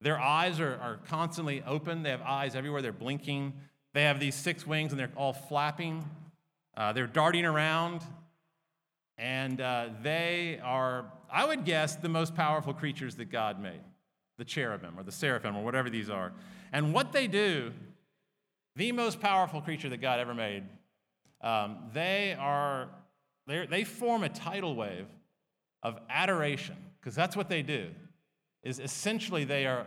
Their 0.00 0.18
eyes 0.18 0.60
are, 0.60 0.76
are 0.76 1.00
constantly 1.08 1.62
open. 1.66 2.02
They 2.02 2.10
have 2.10 2.22
eyes 2.22 2.54
everywhere. 2.54 2.82
They're 2.82 2.92
blinking. 2.92 3.52
They 3.94 4.02
have 4.02 4.20
these 4.20 4.34
six 4.34 4.66
wings 4.66 4.92
and 4.92 5.00
they're 5.00 5.12
all 5.16 5.32
flapping. 5.32 6.04
Uh, 6.76 6.92
they're 6.92 7.06
darting 7.06 7.44
around. 7.44 8.02
And 9.18 9.60
uh, 9.60 9.88
they 10.02 10.60
are, 10.62 11.06
I 11.32 11.46
would 11.46 11.64
guess, 11.64 11.96
the 11.96 12.08
most 12.08 12.34
powerful 12.34 12.74
creatures 12.74 13.16
that 13.16 13.26
God 13.26 13.60
made 13.60 13.80
the 14.38 14.44
cherubim 14.44 14.98
or 14.98 15.02
the 15.02 15.12
seraphim 15.12 15.56
or 15.56 15.64
whatever 15.64 15.88
these 15.88 16.10
are. 16.10 16.32
And 16.72 16.92
what 16.92 17.12
they 17.12 17.26
do, 17.26 17.72
the 18.74 18.92
most 18.92 19.20
powerful 19.20 19.62
creature 19.62 19.88
that 19.88 20.02
God 20.02 20.20
ever 20.20 20.34
made, 20.34 20.64
um, 21.40 21.78
they 21.92 22.36
are 22.38 22.88
they 23.46 23.84
form 23.84 24.24
a 24.24 24.28
tidal 24.28 24.74
wave 24.74 25.06
of 25.82 25.98
adoration 26.10 26.76
because 27.00 27.14
that's 27.14 27.36
what 27.36 27.48
they 27.48 27.62
do. 27.62 27.90
Is 28.62 28.80
essentially 28.80 29.44
they 29.44 29.66
are 29.66 29.86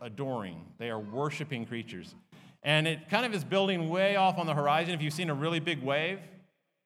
adoring, 0.00 0.64
they 0.78 0.90
are 0.90 1.00
worshiping 1.00 1.66
creatures, 1.66 2.14
and 2.62 2.86
it 2.86 3.08
kind 3.10 3.26
of 3.26 3.34
is 3.34 3.42
building 3.42 3.88
way 3.88 4.14
off 4.16 4.38
on 4.38 4.46
the 4.46 4.54
horizon. 4.54 4.94
If 4.94 5.02
you've 5.02 5.12
seen 5.12 5.28
a 5.28 5.34
really 5.34 5.58
big 5.58 5.82
wave, 5.82 6.20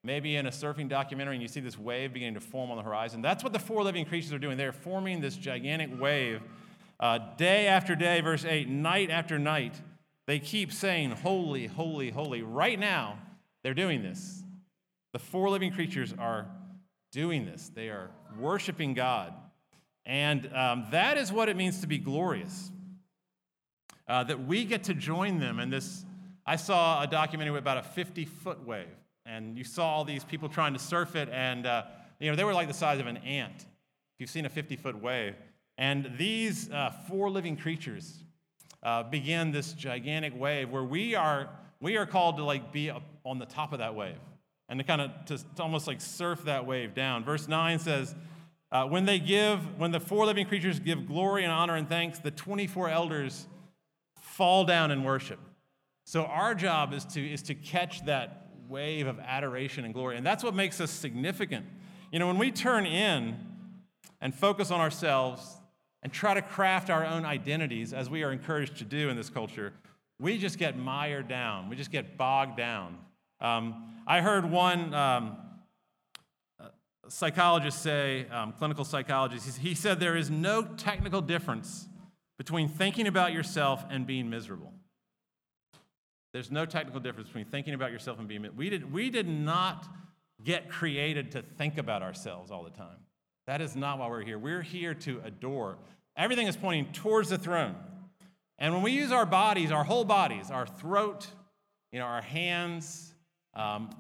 maybe 0.05 0.37
in 0.37 0.47
a 0.47 0.51
surfing 0.51 0.89
documentary, 0.89 1.35
and 1.35 1.43
you 1.43 1.49
see 1.49 1.61
this 1.61 1.79
wave 1.79 2.13
beginning 2.13 2.35
to 2.35 2.41
form 2.41 2.71
on 2.71 2.77
the 2.77 2.83
horizon, 2.83 3.23
that's 3.23 3.43
what 3.43 3.53
the 3.53 3.59
four 3.59 3.83
living 3.83 4.05
creatures 4.05 4.33
are 4.33 4.39
doing. 4.39 4.57
They're 4.57 4.73
forming 4.73 5.21
this 5.21 5.37
gigantic 5.37 5.91
wave 5.99 6.41
uh, 7.01 7.19
day 7.37 7.67
after 7.67 7.97
day, 7.97 8.21
verse 8.21 8.45
8, 8.45 8.69
night 8.69 9.11
after 9.11 9.39
night, 9.39 9.81
they 10.27 10.39
keep 10.39 10.73
saying, 10.73 11.11
Holy, 11.11 11.67
holy, 11.67 12.11
holy. 12.11 12.43
Right 12.43 12.79
now, 12.79 13.19
they're 13.63 13.75
doing 13.75 14.03
this. 14.03 14.43
The 15.13 15.19
four 15.19 15.51
living 15.51 15.73
creatures 15.73 16.15
are 16.19 16.47
doing 17.13 17.45
this, 17.45 17.71
they 17.75 17.89
are 17.89 18.11
worshiping 18.39 18.95
God. 18.95 19.35
And 20.07 20.53
um, 20.55 20.87
that 20.91 21.17
is 21.17 21.33
what 21.33 21.49
it 21.49 21.57
means 21.57 21.81
to 21.81 21.87
be 21.87 21.99
glorious. 21.99 22.71
Uh, 24.07 24.23
that 24.25 24.47
we 24.47 24.65
get 24.65 24.85
to 24.85 24.95
join 24.95 25.39
them 25.39 25.59
in 25.59 25.71
this. 25.71 26.05
I 26.47 26.57
saw 26.57 27.03
a 27.03 27.07
documentary 27.07 27.59
about 27.59 27.79
a 27.79 27.83
50 27.83 28.27
foot 28.27 28.67
wave, 28.67 28.87
and 29.27 29.57
you 29.57 29.65
saw 29.65 29.89
all 29.89 30.05
these 30.05 30.25
people 30.25 30.49
trying 30.49 30.73
to 30.73 30.79
surf 30.79 31.17
it, 31.17 31.29
and 31.31 31.67
uh, 31.67 31.85
you 32.21 32.31
know 32.31 32.37
they 32.37 32.45
were 32.45 32.55
like 32.55 32.69
the 32.69 32.75
size 32.75 33.01
of 33.01 33.07
an 33.07 33.17
ant. 33.19 33.57
If 33.57 34.21
you've 34.21 34.31
seen 34.31 34.47
a 34.47 34.51
50 34.51 34.77
foot 34.77 35.01
wave, 35.01 35.35
and 35.79 36.13
these 36.17 36.71
uh, 36.71 36.91
four 37.09 37.31
living 37.31 37.57
creatures 37.57 38.23
uh, 38.83 39.03
begin 39.03 39.51
this 39.51 39.73
gigantic 39.73 40.39
wave 40.39 40.71
where 40.71 40.85
we 40.85 41.15
are, 41.15 41.49
we 41.81 41.97
are 41.97 42.07
called 42.07 42.37
to 42.37 42.45
like 42.45 42.73
be 42.73 42.91
on 43.25 43.39
the 43.39 43.47
top 43.47 43.73
of 43.73 43.79
that 43.79 43.95
wave 43.95 44.17
and 44.69 44.79
to 44.79 44.85
kind 44.85 45.01
of 45.01 45.11
to, 45.27 45.39
to 45.39 45.63
almost 45.63 45.87
like 45.87 46.01
surf 46.01 46.45
that 46.45 46.67
wave 46.67 46.95
down. 46.95 47.25
Verse 47.25 47.49
9 47.49 47.79
says, 47.79 48.15
uh, 48.73 48.85
when 48.87 49.05
they 49.05 49.19
give, 49.19 49.79
when 49.79 49.91
the 49.91 50.01
four 50.01 50.27
living 50.27 50.47
creatures 50.47 50.81
give 50.81 51.07
glory 51.07 51.45
and 51.45 51.53
honor 51.53 51.77
and 51.77 51.89
thanks, 51.89 52.19
the 52.19 52.31
24 52.31 52.89
elders 52.89 53.47
fall 54.21 54.65
down 54.65 54.91
and 54.91 55.05
worship. 55.05 55.39
So 56.05 56.25
our 56.25 56.55
job 56.55 56.93
is 56.93 57.05
to, 57.07 57.33
is 57.33 57.43
to 57.43 57.55
catch 57.55 58.05
that 58.07 58.44
wave 58.69 59.07
of 59.07 59.19
adoration 59.21 59.85
and 59.85 59.95
glory. 59.95 60.17
And 60.17 60.27
that's 60.27 60.45
what 60.45 60.55
makes 60.55 60.81
us 60.81 60.91
significant. 60.91 61.67
You 62.11 62.19
know, 62.19 62.27
when 62.27 62.39
we 62.39 62.51
turn 62.51 62.87
in 62.87 63.37
and 64.21 64.35
focus 64.35 64.71
on 64.71 64.81
ourselves, 64.81 65.59
and 66.05 66.13
try 66.13 66.35
to 66.35 66.43
craft 66.43 66.91
our 66.91 67.05
own 67.05 67.25
identities 67.25 67.93
as 67.95 68.11
we 68.11 68.23
are 68.23 68.31
encouraged 68.31 68.77
to 68.77 68.85
do 68.85 69.09
in 69.09 69.17
this 69.17 69.31
culture, 69.31 69.73
we 70.21 70.39
just 70.39 70.59
get 70.59 70.77
mired 70.77 71.27
down. 71.27 71.71
We 71.71 71.77
just 71.77 71.91
get 71.91 72.19
bogged 72.19 72.59
down. 72.59 72.99
Um, 73.41 73.95
I 74.07 74.21
heard 74.21 74.49
one 74.49 74.93
um, 74.93 75.37
psychologist 77.09 77.83
say, 77.83 78.29
um, 78.29 78.53
clinical 78.59 78.85
psychologist, 78.85 79.59
he 79.59 79.75
said 79.75 79.99
there 79.99 80.17
is 80.17 80.31
no 80.31 80.63
technical 80.63 81.23
difference 81.23 81.89
between 82.37 82.69
thinking 82.69 83.07
about 83.07 83.33
yourself 83.33 83.85
and 83.89 84.07
being 84.07 84.29
miserable. 84.29 84.75
There's 86.35 86.51
no 86.51 86.67
technical 86.67 87.01
difference 87.01 87.29
between 87.29 87.45
thinking 87.45 87.75
about 87.75 87.93
yourself 87.93 88.19
and 88.19 88.27
being. 88.27 88.45
We 88.57 88.69
did, 88.69 88.93
we 88.93 89.09
did 89.09 89.29
not 89.29 89.87
get 90.43 90.69
created 90.69 91.31
to 91.31 91.43
think 91.43 91.79
about 91.79 92.03
ourselves 92.03 92.51
all 92.51 92.65
the 92.65 92.71
time. 92.71 92.99
That 93.47 93.61
is 93.61 93.77
not 93.77 94.01
why 94.01 94.09
we're 94.09 94.25
here. 94.25 94.37
We're 94.37 94.61
here 94.61 94.95
to 94.95 95.23
adore. 95.25 95.79
Everything 96.17 96.49
is 96.49 96.57
pointing 96.57 96.93
towards 96.93 97.29
the 97.29 97.39
throne. 97.39 97.77
And 98.59 98.75
when 98.75 98.83
we 98.83 98.91
use 98.91 99.13
our 99.13 99.25
bodies, 99.25 99.71
our 99.71 99.85
whole 99.85 100.05
bodies, 100.05 100.51
our 100.51 100.67
throat, 100.67 101.29
you 101.93 102.01
know, 102.01 102.05
our 102.05 102.23
hands, 102.23 103.15
um, 103.55 103.91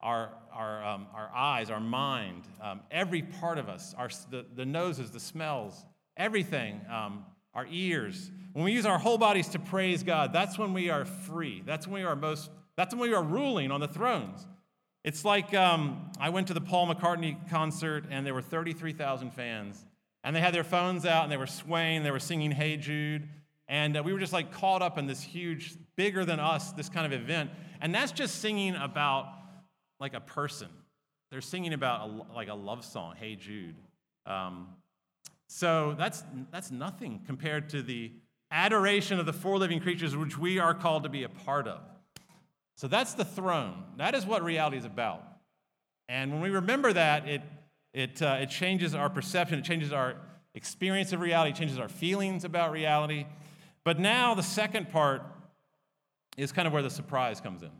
our, 0.00 0.30
our, 0.52 0.84
um, 0.84 1.08
our 1.12 1.28
eyes, 1.34 1.70
our 1.70 1.80
mind, 1.80 2.44
um, 2.62 2.82
every 2.92 3.22
part 3.22 3.58
of 3.58 3.68
us, 3.68 3.96
our, 3.98 4.10
the, 4.30 4.46
the 4.54 4.64
noses, 4.64 5.10
the 5.10 5.18
smells, 5.18 5.84
everything, 6.16 6.82
um, 6.88 7.24
our 7.54 7.66
ears, 7.70 8.30
when 8.52 8.64
we 8.64 8.72
use 8.72 8.86
our 8.86 8.98
whole 8.98 9.18
bodies 9.18 9.48
to 9.48 9.58
praise 9.58 10.02
God, 10.02 10.32
that's 10.32 10.58
when 10.58 10.72
we 10.72 10.90
are 10.90 11.04
free. 11.04 11.62
That's 11.64 11.86
when 11.86 12.02
we 12.02 12.06
are 12.06 12.16
most, 12.16 12.50
that's 12.76 12.94
when 12.94 13.08
we 13.08 13.14
are 13.14 13.22
ruling 13.22 13.70
on 13.70 13.80
the 13.80 13.88
thrones. 13.88 14.46
It's 15.04 15.24
like 15.24 15.54
um, 15.54 16.10
I 16.18 16.30
went 16.30 16.48
to 16.48 16.54
the 16.54 16.60
Paul 16.60 16.92
McCartney 16.92 17.48
concert 17.48 18.04
and 18.10 18.26
there 18.26 18.34
were 18.34 18.42
33,000 18.42 19.30
fans. 19.32 19.84
And 20.22 20.36
they 20.36 20.40
had 20.40 20.52
their 20.52 20.64
phones 20.64 21.06
out 21.06 21.22
and 21.22 21.32
they 21.32 21.38
were 21.38 21.46
swaying, 21.46 22.02
they 22.02 22.10
were 22.10 22.20
singing 22.20 22.50
Hey 22.50 22.76
Jude. 22.76 23.28
And 23.68 23.96
uh, 23.96 24.02
we 24.02 24.12
were 24.12 24.18
just 24.18 24.32
like 24.32 24.52
caught 24.52 24.82
up 24.82 24.98
in 24.98 25.06
this 25.06 25.22
huge, 25.22 25.74
bigger 25.96 26.24
than 26.24 26.40
us, 26.40 26.72
this 26.72 26.88
kind 26.88 27.06
of 27.06 27.18
event. 27.18 27.50
And 27.80 27.94
that's 27.94 28.12
just 28.12 28.40
singing 28.40 28.74
about 28.74 29.32
like 30.00 30.12
a 30.14 30.20
person. 30.20 30.68
They're 31.30 31.40
singing 31.40 31.72
about 31.72 32.08
a, 32.08 32.34
like 32.34 32.48
a 32.48 32.54
love 32.54 32.84
song, 32.84 33.14
Hey 33.16 33.36
Jude. 33.36 33.76
Um, 34.26 34.68
so 35.52 35.96
that's, 35.98 36.22
that's 36.52 36.70
nothing 36.70 37.22
compared 37.26 37.70
to 37.70 37.82
the 37.82 38.12
adoration 38.52 39.18
of 39.18 39.26
the 39.26 39.32
four 39.32 39.58
living 39.58 39.80
creatures 39.80 40.16
which 40.16 40.38
we 40.38 40.60
are 40.60 40.74
called 40.74 41.02
to 41.02 41.08
be 41.08 41.24
a 41.24 41.28
part 41.28 41.66
of. 41.66 41.80
So 42.76 42.86
that's 42.86 43.14
the 43.14 43.24
throne. 43.24 43.82
That 43.96 44.14
is 44.14 44.24
what 44.24 44.44
reality 44.44 44.76
is 44.76 44.84
about. 44.84 45.24
And 46.08 46.30
when 46.30 46.40
we 46.40 46.50
remember 46.50 46.92
that, 46.92 47.28
it, 47.28 47.42
it, 47.92 48.22
uh, 48.22 48.38
it 48.40 48.50
changes 48.50 48.94
our 48.94 49.10
perception, 49.10 49.58
it 49.58 49.64
changes 49.64 49.92
our 49.92 50.14
experience 50.54 51.12
of 51.12 51.18
reality, 51.18 51.50
it 51.50 51.56
changes 51.56 51.80
our 51.80 51.88
feelings 51.88 52.44
about 52.44 52.70
reality. 52.70 53.26
But 53.82 53.98
now 53.98 54.36
the 54.36 54.44
second 54.44 54.92
part 54.92 55.22
is 56.36 56.52
kind 56.52 56.68
of 56.68 56.72
where 56.72 56.82
the 56.82 56.90
surprise 56.90 57.40
comes 57.40 57.64
in. 57.64 57.72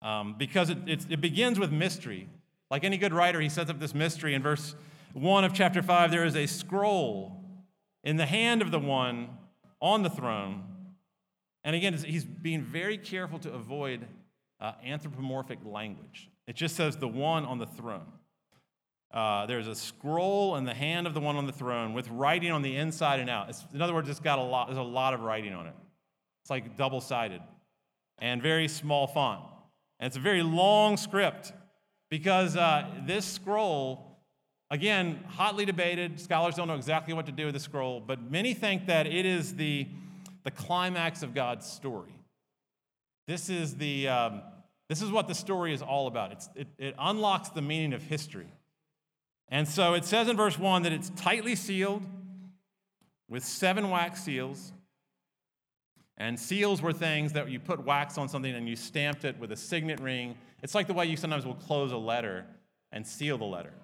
Um, 0.00 0.36
because 0.38 0.70
it, 0.70 0.78
it, 0.86 1.06
it 1.10 1.20
begins 1.20 1.58
with 1.58 1.70
mystery. 1.70 2.30
Like 2.70 2.82
any 2.82 2.96
good 2.96 3.12
writer, 3.12 3.42
he 3.42 3.50
sets 3.50 3.68
up 3.68 3.78
this 3.78 3.94
mystery. 3.94 4.32
In 4.32 4.42
verse 4.42 4.74
1 5.12 5.44
of 5.44 5.52
chapter 5.52 5.82
5, 5.82 6.10
there 6.10 6.24
is 6.24 6.36
a 6.36 6.46
scroll 6.46 7.44
in 8.04 8.16
the 8.16 8.26
hand 8.26 8.62
of 8.62 8.70
the 8.70 8.78
one 8.78 9.28
on 9.80 10.02
the 10.02 10.10
throne. 10.10 10.64
And 11.64 11.76
again, 11.76 11.94
he's 11.94 12.24
being 12.24 12.62
very 12.62 12.98
careful 12.98 13.38
to 13.40 13.52
avoid 13.52 14.06
uh, 14.60 14.72
anthropomorphic 14.84 15.58
language. 15.64 16.30
It 16.46 16.56
just 16.56 16.76
says 16.76 16.96
the 16.96 17.08
one 17.08 17.44
on 17.44 17.58
the 17.58 17.66
throne. 17.66 18.06
Uh, 19.12 19.44
there's 19.46 19.68
a 19.68 19.74
scroll 19.74 20.56
in 20.56 20.64
the 20.64 20.72
hand 20.72 21.06
of 21.06 21.12
the 21.12 21.20
one 21.20 21.36
on 21.36 21.46
the 21.46 21.52
throne 21.52 21.92
with 21.92 22.08
writing 22.08 22.50
on 22.50 22.62
the 22.62 22.76
inside 22.76 23.20
and 23.20 23.28
out. 23.28 23.50
It's, 23.50 23.64
in 23.74 23.82
other 23.82 23.92
words, 23.92 24.08
it's 24.08 24.20
got 24.20 24.38
a 24.38 24.42
lot, 24.42 24.68
there's 24.68 24.78
a 24.78 24.82
lot 24.82 25.12
of 25.12 25.20
writing 25.20 25.52
on 25.52 25.66
it. 25.66 25.74
It's 26.42 26.50
like 26.50 26.76
double 26.76 27.00
sided 27.00 27.42
and 28.18 28.40
very 28.42 28.68
small 28.68 29.06
font. 29.06 29.42
And 30.00 30.06
it's 30.06 30.16
a 30.16 30.20
very 30.20 30.42
long 30.42 30.96
script 30.96 31.52
because 32.08 32.56
uh, 32.56 32.86
this 33.06 33.26
scroll, 33.26 34.11
again, 34.72 35.22
hotly 35.28 35.66
debated. 35.66 36.18
Scholars 36.18 36.54
don't 36.54 36.66
know 36.66 36.74
exactly 36.74 37.12
what 37.12 37.26
to 37.26 37.32
do 37.32 37.44
with 37.44 37.54
the 37.54 37.60
scroll, 37.60 38.00
but 38.00 38.30
many 38.30 38.54
think 38.54 38.86
that 38.86 39.06
it 39.06 39.26
is 39.26 39.54
the, 39.54 39.86
the 40.44 40.50
climax 40.50 41.22
of 41.22 41.34
God's 41.34 41.66
story. 41.66 42.18
This 43.28 43.50
is, 43.50 43.76
the, 43.76 44.08
um, 44.08 44.42
this 44.88 45.02
is 45.02 45.10
what 45.10 45.28
the 45.28 45.34
story 45.34 45.74
is 45.74 45.82
all 45.82 46.06
about. 46.06 46.32
It's, 46.32 46.48
it, 46.56 46.68
it 46.78 46.94
unlocks 46.98 47.50
the 47.50 47.60
meaning 47.60 47.92
of 47.92 48.02
history. 48.02 48.48
And 49.50 49.68
so 49.68 49.92
it 49.92 50.06
says 50.06 50.28
in 50.28 50.38
verse 50.38 50.58
1 50.58 50.84
that 50.84 50.92
it's 50.92 51.10
tightly 51.10 51.54
sealed 51.54 52.02
with 53.28 53.44
seven 53.44 53.90
wax 53.90 54.24
seals. 54.24 54.72
And 56.16 56.40
seals 56.40 56.80
were 56.80 56.94
things 56.94 57.34
that 57.34 57.50
you 57.50 57.60
put 57.60 57.84
wax 57.84 58.16
on 58.16 58.26
something 58.26 58.54
and 58.54 58.66
you 58.66 58.76
stamped 58.76 59.26
it 59.26 59.38
with 59.38 59.52
a 59.52 59.56
signet 59.56 60.00
ring. 60.00 60.34
It's 60.62 60.74
like 60.74 60.86
the 60.86 60.94
way 60.94 61.04
you 61.04 61.18
sometimes 61.18 61.44
will 61.44 61.54
close 61.56 61.92
a 61.92 61.96
letter 61.98 62.46
and 62.90 63.06
seal 63.06 63.36
the 63.36 63.44
letter. 63.44 63.74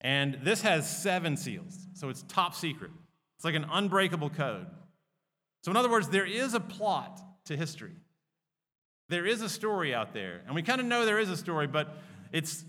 And 0.00 0.38
this 0.42 0.62
has 0.62 0.88
seven 0.88 1.36
seals, 1.36 1.86
so 1.94 2.08
it's 2.08 2.22
top 2.28 2.54
secret. 2.54 2.92
It's 3.36 3.44
like 3.44 3.54
an 3.54 3.66
unbreakable 3.70 4.30
code. 4.30 4.66
So, 5.62 5.70
in 5.70 5.76
other 5.76 5.90
words, 5.90 6.08
there 6.08 6.26
is 6.26 6.54
a 6.54 6.60
plot 6.60 7.20
to 7.46 7.56
history. 7.56 7.96
There 9.08 9.26
is 9.26 9.42
a 9.42 9.48
story 9.48 9.94
out 9.94 10.12
there, 10.12 10.42
and 10.46 10.54
we 10.54 10.62
kind 10.62 10.80
of 10.80 10.86
know 10.86 11.04
there 11.04 11.18
is 11.18 11.30
a 11.30 11.36
story, 11.36 11.66
but 11.66 11.96
it's, 12.32 12.64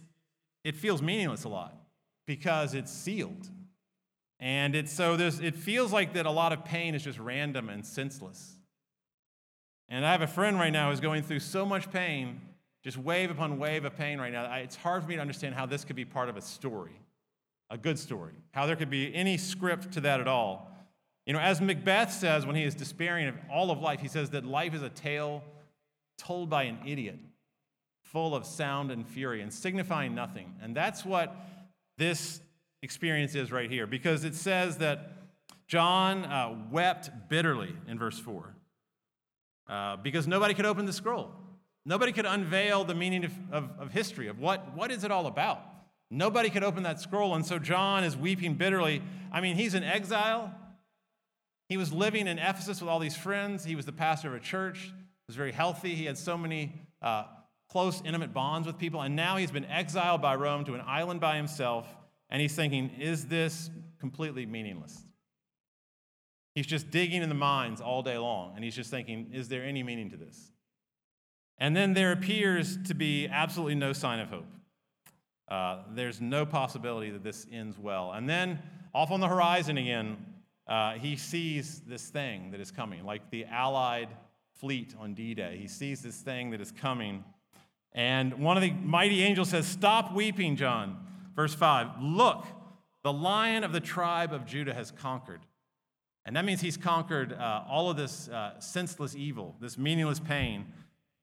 it 0.63 0.75
feels 0.75 1.01
meaningless 1.01 1.43
a 1.43 1.49
lot 1.49 1.75
because 2.25 2.73
it's 2.73 2.91
sealed. 2.91 3.49
And 4.39 4.75
it's 4.75 4.91
so 4.91 5.17
there's, 5.17 5.39
it 5.39 5.55
feels 5.55 5.91
like 5.91 6.13
that 6.13 6.25
a 6.25 6.31
lot 6.31 6.53
of 6.53 6.63
pain 6.63 6.95
is 6.95 7.03
just 7.03 7.19
random 7.19 7.69
and 7.69 7.85
senseless. 7.85 8.55
And 9.89 10.05
I 10.05 10.11
have 10.11 10.21
a 10.21 10.27
friend 10.27 10.57
right 10.57 10.71
now 10.71 10.89
who's 10.89 10.99
going 10.99 11.23
through 11.23 11.39
so 11.39 11.65
much 11.65 11.91
pain, 11.91 12.39
just 12.83 12.97
wave 12.97 13.31
upon 13.31 13.59
wave 13.59 13.83
of 13.83 13.97
pain 13.97 14.19
right 14.19 14.31
now. 14.31 14.53
It's 14.55 14.75
hard 14.75 15.03
for 15.03 15.09
me 15.09 15.15
to 15.15 15.21
understand 15.21 15.55
how 15.55 15.65
this 15.65 15.83
could 15.83 15.95
be 15.95 16.05
part 16.05 16.29
of 16.29 16.37
a 16.37 16.41
story, 16.41 17.01
a 17.69 17.77
good 17.77 17.99
story, 17.99 18.33
how 18.51 18.65
there 18.65 18.75
could 18.75 18.89
be 18.89 19.13
any 19.13 19.37
script 19.37 19.91
to 19.93 20.01
that 20.01 20.19
at 20.19 20.27
all. 20.27 20.71
You 21.25 21.33
know, 21.33 21.39
as 21.39 21.61
Macbeth 21.61 22.11
says 22.11 22.45
when 22.45 22.55
he 22.55 22.63
is 22.63 22.73
despairing 22.73 23.27
of 23.27 23.35
all 23.51 23.69
of 23.69 23.79
life, 23.79 23.99
he 23.99 24.07
says 24.07 24.31
that 24.31 24.45
life 24.45 24.73
is 24.73 24.81
a 24.81 24.89
tale 24.89 25.43
told 26.17 26.49
by 26.49 26.63
an 26.63 26.79
idiot, 26.85 27.19
full 28.01 28.35
of 28.35 28.45
sound 28.45 28.91
and 28.91 29.07
fury 29.07 29.41
and 29.41 29.53
signifying 29.53 30.15
nothing. 30.15 30.55
And 30.61 30.75
that's 30.75 31.05
what 31.05 31.35
this 31.97 32.41
experience 32.81 33.35
is 33.35 33.51
right 33.51 33.69
here 33.69 33.85
because 33.85 34.23
it 34.23 34.33
says 34.33 34.77
that 34.77 35.11
John 35.67 36.25
uh, 36.25 36.57
wept 36.71 37.11
bitterly 37.29 37.75
in 37.87 37.99
verse 37.99 38.17
4 38.17 38.55
uh, 39.67 39.97
because 39.97 40.27
nobody 40.27 40.53
could 40.55 40.65
open 40.65 40.85
the 40.85 40.93
scroll. 40.93 41.31
Nobody 41.85 42.11
could 42.11 42.25
unveil 42.25 42.83
the 42.83 42.95
meaning 42.95 43.25
of, 43.25 43.33
of, 43.51 43.69
of 43.79 43.91
history, 43.91 44.27
of 44.27 44.39
what, 44.39 44.75
what 44.75 44.91
is 44.91 45.03
it 45.03 45.11
all 45.11 45.27
about. 45.27 45.61
Nobody 46.11 46.49
could 46.49 46.63
open 46.63 46.83
that 46.83 46.99
scroll. 46.99 47.35
And 47.35 47.45
so 47.45 47.59
John 47.59 48.03
is 48.03 48.17
weeping 48.17 48.55
bitterly. 48.55 49.01
I 49.31 49.41
mean, 49.41 49.55
he's 49.55 49.75
in 49.75 49.83
exile. 49.83 50.53
He 51.67 51.77
was 51.77 51.93
living 51.93 52.27
in 52.27 52.39
Ephesus 52.39 52.81
with 52.81 52.89
all 52.89 52.99
these 52.99 53.15
friends. 53.15 53.63
He 53.63 53.75
was 53.75 53.85
the 53.85 53.91
pastor 53.91 54.29
of 54.29 54.33
a 54.33 54.39
church. 54.39 54.85
He 54.85 55.25
was 55.27 55.35
very 55.35 55.51
healthy. 55.51 55.93
He 55.93 56.05
had 56.05 56.17
so 56.17 56.35
many 56.35 56.73
uh, 57.01 57.25
close, 57.69 58.01
intimate 58.03 58.33
bonds 58.33 58.65
with 58.65 58.79
people. 58.79 59.01
And 59.01 59.15
now 59.15 59.37
he's 59.37 59.51
been 59.51 59.65
exiled 59.65 60.21
by 60.21 60.35
Rome 60.35 60.65
to 60.65 60.73
an 60.73 60.81
island 60.85 61.21
by 61.21 61.35
himself. 61.35 61.87
And 62.31 62.41
he's 62.41 62.55
thinking, 62.55 62.89
is 62.99 63.27
this 63.27 63.69
completely 63.99 64.47
meaningless? 64.47 65.05
He's 66.55 66.65
just 66.65 66.89
digging 66.89 67.21
in 67.21 67.29
the 67.29 67.35
mines 67.35 67.81
all 67.81 68.01
day 68.01 68.17
long. 68.17 68.53
And 68.55 68.63
he's 68.63 68.75
just 68.75 68.89
thinking, 68.89 69.29
is 69.31 69.47
there 69.47 69.63
any 69.63 69.83
meaning 69.83 70.09
to 70.09 70.17
this? 70.17 70.51
And 71.59 71.75
then 71.75 71.93
there 71.93 72.11
appears 72.11 72.77
to 72.87 72.95
be 72.95 73.27
absolutely 73.27 73.75
no 73.75 73.93
sign 73.93 74.19
of 74.19 74.29
hope. 74.29 74.47
Uh, 75.49 75.83
there's 75.91 76.21
no 76.21 76.45
possibility 76.45 77.09
that 77.09 77.23
this 77.23 77.47
ends 77.51 77.77
well. 77.77 78.11
And 78.11 78.29
then 78.29 78.59
off 78.93 79.11
on 79.11 79.19
the 79.19 79.27
horizon 79.27 79.77
again, 79.77 80.17
uh, 80.67 80.93
he 80.93 81.15
sees 81.15 81.81
this 81.87 82.09
thing 82.09 82.51
that 82.51 82.59
is 82.59 82.69
coming, 82.69 83.03
like 83.03 83.31
the 83.31 83.45
Allied 83.45 84.09
fleet 84.59 84.93
on 84.99 85.15
D 85.15 85.33
Day. 85.33 85.57
He 85.59 85.67
sees 85.67 86.01
this 86.01 86.17
thing 86.17 86.51
that 86.51 86.61
is 86.61 86.71
coming. 86.71 87.23
And 87.93 88.35
one 88.35 88.55
of 88.55 88.61
the 88.61 88.71
mighty 88.71 89.23
angels 89.23 89.49
says, 89.49 89.65
Stop 89.65 90.13
weeping, 90.13 90.55
John. 90.55 91.05
Verse 91.35 91.55
5 91.55 92.01
Look, 92.01 92.45
the 93.03 93.13
lion 93.13 93.63
of 93.63 93.71
the 93.71 93.79
tribe 93.79 94.33
of 94.33 94.45
Judah 94.45 94.73
has 94.73 94.91
conquered. 94.91 95.41
And 96.25 96.35
that 96.35 96.45
means 96.45 96.61
he's 96.61 96.77
conquered 96.77 97.33
uh, 97.33 97.63
all 97.67 97.89
of 97.89 97.97
this 97.97 98.27
uh, 98.27 98.59
senseless 98.59 99.15
evil, 99.15 99.55
this 99.59 99.77
meaningless 99.77 100.19
pain. 100.19 100.67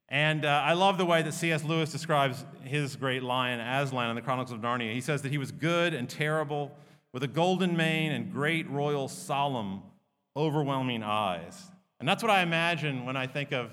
And 0.09 0.45
uh, 0.45 0.61
I 0.63 0.73
love 0.73 0.97
the 0.97 1.05
way 1.05 1.21
that 1.21 1.33
C.S. 1.33 1.63
Lewis 1.63 1.91
describes 1.91 2.45
his 2.63 2.95
great 2.95 3.23
lion, 3.23 3.59
Aslan, 3.59 4.09
in 4.09 4.15
the 4.15 4.21
Chronicles 4.21 4.53
of 4.53 4.61
Narnia. 4.61 4.93
He 4.93 5.01
says 5.01 5.21
that 5.23 5.31
he 5.31 5.37
was 5.37 5.51
good 5.51 5.93
and 5.93 6.09
terrible, 6.09 6.71
with 7.13 7.23
a 7.23 7.27
golden 7.27 7.75
mane 7.75 8.11
and 8.11 8.31
great, 8.31 8.69
royal, 8.69 9.07
solemn, 9.07 9.81
overwhelming 10.35 11.03
eyes. 11.03 11.71
And 11.99 12.07
that's 12.07 12.23
what 12.23 12.31
I 12.31 12.41
imagine 12.41 13.05
when 13.05 13.17
I 13.17 13.27
think 13.27 13.51
of 13.51 13.71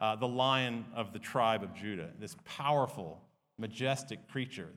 uh, 0.00 0.16
the 0.16 0.28
lion 0.28 0.84
of 0.94 1.12
the 1.12 1.18
tribe 1.18 1.62
of 1.62 1.74
Judah, 1.74 2.10
this 2.18 2.36
powerful, 2.44 3.20
majestic 3.58 4.28
creature, 4.28 4.68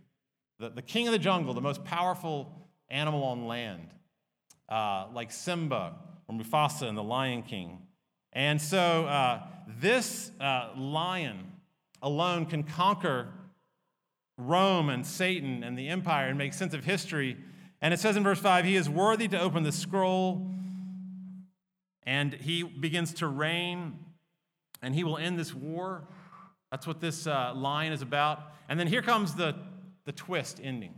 the, 0.59 0.69
the 0.69 0.81
king 0.81 1.07
of 1.07 1.13
the 1.13 1.19
jungle, 1.19 1.53
the 1.53 1.61
most 1.61 1.83
powerful 1.83 2.51
animal 2.89 3.23
on 3.23 3.45
land, 3.45 3.89
uh, 4.69 5.05
like 5.13 5.31
Simba 5.31 5.95
or 6.27 6.35
Mufasa 6.35 6.87
in 6.87 6.95
The 6.95 7.03
Lion 7.03 7.43
King. 7.43 7.79
And 8.37 8.61
so 8.61 9.07
uh, 9.07 9.41
this 9.79 10.29
uh, 10.39 10.69
lion 10.77 11.53
alone 12.03 12.45
can 12.45 12.61
conquer 12.61 13.29
Rome 14.37 14.89
and 14.89 15.03
Satan 15.03 15.63
and 15.63 15.75
the 15.75 15.89
empire 15.89 16.27
and 16.27 16.37
make 16.37 16.53
sense 16.53 16.75
of 16.75 16.85
history. 16.85 17.35
And 17.81 17.95
it 17.95 17.99
says 17.99 18.15
in 18.15 18.23
verse 18.23 18.37
5 18.37 18.63
He 18.63 18.75
is 18.75 18.87
worthy 18.87 19.27
to 19.29 19.41
open 19.41 19.63
the 19.63 19.71
scroll, 19.71 20.51
and 22.03 22.31
he 22.31 22.61
begins 22.61 23.15
to 23.15 23.27
reign 23.27 23.97
and 24.83 24.93
he 24.93 25.03
will 25.03 25.17
end 25.17 25.39
this 25.39 25.55
war. 25.55 26.07
That's 26.69 26.85
what 26.85 27.01
this 27.01 27.25
uh, 27.25 27.55
is 27.91 28.03
about. 28.03 28.53
And 28.69 28.79
then 28.79 28.85
here 28.85 29.01
comes 29.01 29.33
the, 29.33 29.55
the 30.05 30.11
twist 30.11 30.61
ending. 30.63 30.93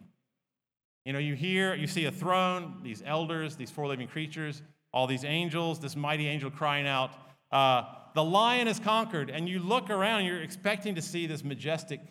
You 1.06 1.14
know, 1.14 1.20
you 1.20 1.36
hear, 1.36 1.74
you 1.74 1.88
see 1.88 2.04
a 2.04 2.12
throne, 2.12 2.82
these 2.84 3.02
elders, 3.06 3.56
these 3.56 3.72
four 3.72 3.88
living 3.88 4.10
creatures, 4.10 4.62
all 4.94 5.08
these 5.08 5.24
angels, 5.24 5.80
this 5.80 5.96
mighty 5.96 6.28
angel 6.28 6.52
crying 6.52 6.86
out, 6.86 7.14
uh, 7.52 7.84
The 8.16 8.24
lion 8.24 8.68
is 8.68 8.80
conquered. 8.80 9.30
And 9.30 9.48
you 9.48 9.60
look 9.60 9.90
around, 9.90 10.26
you're 10.26 10.42
expecting 10.42 10.96
to 10.96 11.02
see 11.02 11.28
this 11.28 11.44
majestic 11.44 12.02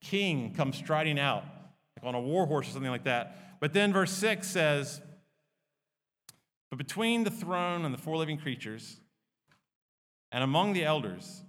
king 0.00 0.54
come 0.54 0.72
striding 0.72 1.18
out, 1.18 1.44
like 1.96 2.06
on 2.06 2.14
a 2.14 2.20
war 2.20 2.46
horse 2.46 2.68
or 2.68 2.72
something 2.72 2.90
like 2.90 3.04
that. 3.04 3.58
But 3.60 3.72
then 3.72 3.92
verse 3.92 4.12
6 4.12 4.46
says, 4.46 5.00
But 6.70 6.76
between 6.76 7.24
the 7.24 7.30
throne 7.30 7.84
and 7.84 7.92
the 7.92 7.98
four 7.98 8.16
living 8.16 8.38
creatures, 8.38 9.00
and 10.32 10.44
among 10.44 10.72
the 10.72 10.84
elders, 10.84 11.42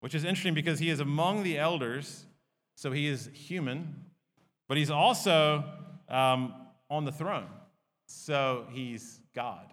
which 0.00 0.14
is 0.14 0.24
interesting 0.24 0.54
because 0.54 0.78
he 0.78 0.90
is 0.90 1.00
among 1.00 1.42
the 1.42 1.58
elders, 1.58 2.26
so 2.74 2.90
he 2.90 3.06
is 3.06 3.30
human, 3.32 4.04
but 4.68 4.76
he's 4.76 4.90
also 4.90 5.64
um, 6.08 6.54
on 6.88 7.04
the 7.04 7.12
throne, 7.12 7.46
so 8.06 8.66
he's 8.70 9.20
God. 9.34 9.72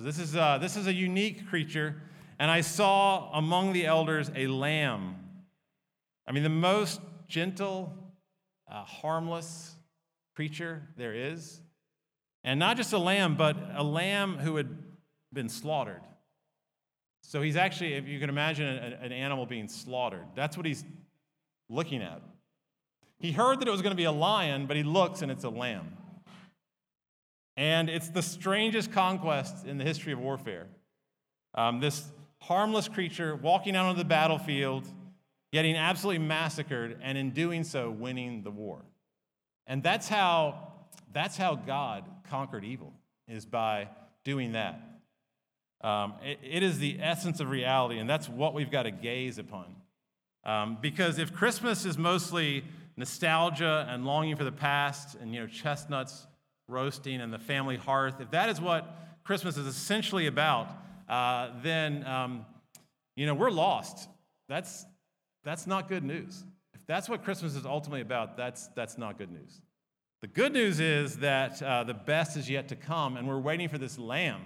So 0.00 0.04
this 0.04 0.18
is, 0.18 0.34
uh, 0.34 0.56
this 0.56 0.78
is 0.78 0.86
a 0.86 0.94
unique 0.94 1.46
creature. 1.46 1.94
And 2.38 2.50
I 2.50 2.62
saw 2.62 3.30
among 3.34 3.74
the 3.74 3.84
elders 3.84 4.30
a 4.34 4.46
lamb. 4.46 5.16
I 6.26 6.32
mean, 6.32 6.42
the 6.42 6.48
most 6.48 7.02
gentle, 7.28 7.92
uh, 8.66 8.82
harmless 8.82 9.74
creature 10.34 10.88
there 10.96 11.12
is. 11.12 11.60
And 12.44 12.58
not 12.58 12.78
just 12.78 12.94
a 12.94 12.98
lamb, 12.98 13.36
but 13.36 13.58
a 13.74 13.82
lamb 13.84 14.38
who 14.38 14.56
had 14.56 14.70
been 15.34 15.50
slaughtered. 15.50 16.00
So 17.20 17.42
he's 17.42 17.56
actually, 17.56 17.92
if 17.92 18.08
you 18.08 18.18
can 18.18 18.30
imagine 18.30 18.66
an 18.68 19.12
animal 19.12 19.44
being 19.44 19.68
slaughtered, 19.68 20.24
that's 20.34 20.56
what 20.56 20.64
he's 20.64 20.82
looking 21.68 22.00
at. 22.00 22.22
He 23.18 23.32
heard 23.32 23.60
that 23.60 23.68
it 23.68 23.70
was 23.70 23.82
going 23.82 23.92
to 23.92 23.98
be 23.98 24.04
a 24.04 24.12
lion, 24.12 24.64
but 24.64 24.78
he 24.78 24.82
looks 24.82 25.20
and 25.20 25.30
it's 25.30 25.44
a 25.44 25.50
lamb. 25.50 25.98
And 27.56 27.90
it's 27.90 28.08
the 28.08 28.22
strangest 28.22 28.92
conquest 28.92 29.66
in 29.66 29.78
the 29.78 29.84
history 29.84 30.12
of 30.12 30.18
warfare. 30.18 30.66
Um, 31.54 31.80
this 31.80 32.04
harmless 32.40 32.88
creature 32.88 33.36
walking 33.36 33.76
out 33.76 33.86
on 33.86 33.96
the 33.96 34.04
battlefield, 34.04 34.86
getting 35.52 35.76
absolutely 35.76 36.24
massacred, 36.24 36.98
and 37.02 37.18
in 37.18 37.30
doing 37.30 37.64
so, 37.64 37.90
winning 37.90 38.42
the 38.42 38.50
war. 38.50 38.82
And 39.66 39.82
that's 39.82 40.08
how, 40.08 40.72
that's 41.12 41.36
how 41.36 41.54
God 41.54 42.04
conquered 42.28 42.64
evil, 42.64 42.92
is 43.28 43.44
by 43.44 43.88
doing 44.24 44.52
that. 44.52 44.80
Um, 45.82 46.14
it, 46.22 46.38
it 46.42 46.62
is 46.62 46.78
the 46.78 46.98
essence 47.00 47.40
of 47.40 47.50
reality, 47.50 47.98
and 47.98 48.08
that's 48.08 48.28
what 48.28 48.54
we've 48.54 48.70
got 48.70 48.84
to 48.84 48.90
gaze 48.90 49.38
upon. 49.38 49.76
Um, 50.44 50.78
because 50.80 51.18
if 51.18 51.32
Christmas 51.34 51.84
is 51.84 51.98
mostly 51.98 52.64
nostalgia 52.96 53.86
and 53.88 54.04
longing 54.04 54.36
for 54.36 54.44
the 54.44 54.52
past, 54.52 55.16
and 55.20 55.34
you 55.34 55.40
know 55.40 55.46
chestnuts 55.46 56.26
roasting 56.70 57.20
and 57.20 57.32
the 57.32 57.38
family 57.38 57.76
hearth, 57.76 58.20
if 58.20 58.30
that 58.30 58.48
is 58.48 58.60
what 58.60 58.96
Christmas 59.24 59.56
is 59.56 59.66
essentially 59.66 60.26
about, 60.26 60.68
uh, 61.08 61.50
then 61.62 62.06
um, 62.06 62.46
you 63.16 63.26
know 63.26 63.34
we're 63.34 63.50
lost. 63.50 64.08
That's 64.48 64.86
that's 65.44 65.66
not 65.66 65.88
good 65.88 66.04
news. 66.04 66.44
If 66.74 66.86
that's 66.86 67.08
what 67.08 67.24
Christmas 67.24 67.54
is 67.54 67.66
ultimately 67.66 68.00
about, 68.00 68.36
that's 68.36 68.68
that's 68.68 68.96
not 68.96 69.18
good 69.18 69.30
news. 69.30 69.60
The 70.20 70.28
good 70.28 70.52
news 70.52 70.80
is 70.80 71.18
that 71.18 71.62
uh, 71.62 71.84
the 71.84 71.94
best 71.94 72.36
is 72.36 72.48
yet 72.48 72.68
to 72.68 72.76
come, 72.76 73.16
and 73.16 73.26
we're 73.26 73.38
waiting 73.38 73.68
for 73.68 73.78
this 73.78 73.98
Lamb 73.98 74.42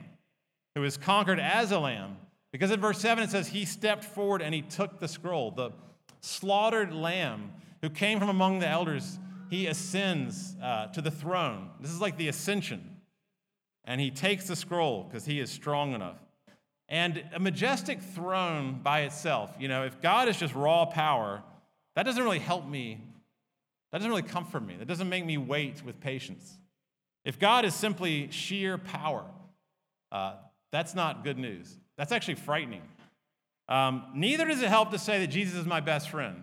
who 0.75 0.85
is 0.85 0.97
conquered 0.97 1.39
as 1.39 1.71
a 1.71 1.79
lamb. 1.79 2.17
Because 2.53 2.71
in 2.71 2.81
verse 2.81 2.99
7 3.01 3.25
it 3.25 3.31
says, 3.31 3.49
He 3.49 3.65
stepped 3.65 4.05
forward 4.05 4.43
and 4.43 4.55
he 4.55 4.63
took 4.63 4.99
the 4.99 5.09
scroll. 5.09 5.51
The 5.51 5.71
slaughtered 6.21 6.93
lamb 6.93 7.53
who 7.83 7.91
came 7.91 8.19
from 8.19 8.29
among 8.29 8.61
the 8.61 8.69
elders, 8.69 9.19
he 9.55 9.69
ascends 9.69 10.57
uh, 10.61 10.87
to 10.89 11.01
the 11.01 11.11
throne. 11.11 11.71
This 11.81 11.93
is 11.93 12.01
like 12.01 12.17
the 12.17 12.29
ascension. 12.29 12.97
And 13.85 14.01
he 14.01 14.11
takes 14.11 14.49
the 14.49 14.57
scroll 14.57 15.05
because 15.05 15.25
he 15.25 15.39
is 15.39 15.51
strong 15.51 15.95
enough. 15.95 16.19
And 16.89 17.23
a 17.33 17.39
majestic 17.39 18.03
throne 18.03 18.81
by 18.83 19.03
itself, 19.03 19.55
you 19.59 19.69
know, 19.69 19.85
if 19.85 20.01
God 20.01 20.29
is 20.29 20.39
just 20.39 20.55
raw 20.55 20.87
power, 20.87 21.43
that 21.95 22.03
doesn't 22.03 22.23
really 22.23 22.41
help 22.41 22.67
me. 22.67 23.01
That 23.93 23.99
doesn't 23.99 24.11
really 24.11 24.23
comfort 24.23 24.67
me. 24.67 24.77
That 24.77 24.89
doesn't 24.89 25.09
make 25.09 25.25
me 25.25 25.39
wait 25.39 25.85
with 25.85 26.01
patience. 26.01 26.59
If 27.25 27.39
God 27.39 27.65
is 27.65 27.75
simply 27.75 28.31
sheer 28.33 28.77
power, 28.77 29.25
uh, 30.11 30.35
that's 30.73 30.95
not 30.95 31.23
good 31.23 31.39
news. 31.39 31.79
That's 31.97 32.11
actually 32.11 32.35
frightening. 32.35 32.83
Um, 33.69 34.07
neither 34.15 34.47
does 34.47 34.63
it 34.63 34.69
help 34.69 34.91
to 34.91 34.99
say 34.99 35.21
that 35.21 35.29
Jesus 35.29 35.55
is 35.55 35.65
my 35.65 35.81
best 35.81 36.11
friend. 36.11 36.43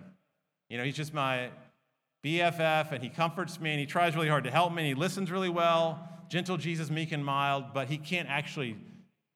You 0.69 0.78
know, 0.78 0.86
he's 0.86 0.95
just 0.95 1.13
my 1.13 1.50
BFF 2.23 2.91
and 2.91 3.03
he 3.03 3.10
comforts 3.10 3.60
me 3.60 3.71
and 3.71 3.79
he 3.79 3.86
tries 3.86 4.15
really 4.15 4.29
hard 4.29 4.43
to 4.43 4.51
help 4.51 4.71
me 4.73 4.84
and 4.84 4.88
he 4.88 4.93
listens 4.93 5.31
really 5.31 5.49
well. 5.49 6.07
Gentle 6.29 6.57
Jesus, 6.57 6.89
meek 6.89 7.12
and 7.12 7.25
mild, 7.25 7.73
but 7.73 7.88
he 7.88 7.97
can't 7.97 8.29
actually 8.29 8.77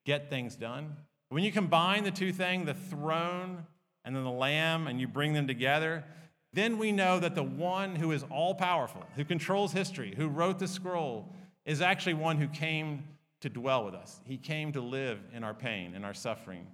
get 0.05 0.29
things 0.29 0.55
done. 0.55 0.95
When 1.29 1.43
you 1.43 1.51
combine 1.51 2.03
the 2.03 2.11
two 2.11 2.31
things, 2.31 2.67
the 2.67 2.73
throne 2.73 3.65
and 4.05 4.15
then 4.15 4.23
the 4.23 4.31
lamb, 4.31 4.87
and 4.87 5.01
you 5.01 5.07
bring 5.07 5.33
them 5.33 5.47
together, 5.47 6.05
then 6.53 6.77
we 6.77 6.91
know 6.91 7.19
that 7.19 7.33
the 7.33 7.43
one 7.43 7.95
who 7.95 8.11
is 8.11 8.23
all 8.29 8.53
powerful, 8.53 9.03
who 9.15 9.25
controls 9.25 9.73
history, 9.73 10.13
who 10.15 10.27
wrote 10.27 10.59
the 10.59 10.67
scroll, 10.67 11.33
is 11.65 11.81
actually 11.81 12.13
one 12.13 12.37
who 12.37 12.47
came 12.47 13.03
to 13.41 13.49
dwell 13.49 13.83
with 13.83 13.95
us. 13.95 14.21
He 14.25 14.37
came 14.37 14.71
to 14.73 14.81
live 14.81 15.19
in 15.33 15.43
our 15.43 15.53
pain 15.53 15.95
and 15.95 16.05
our 16.05 16.13
suffering 16.13 16.67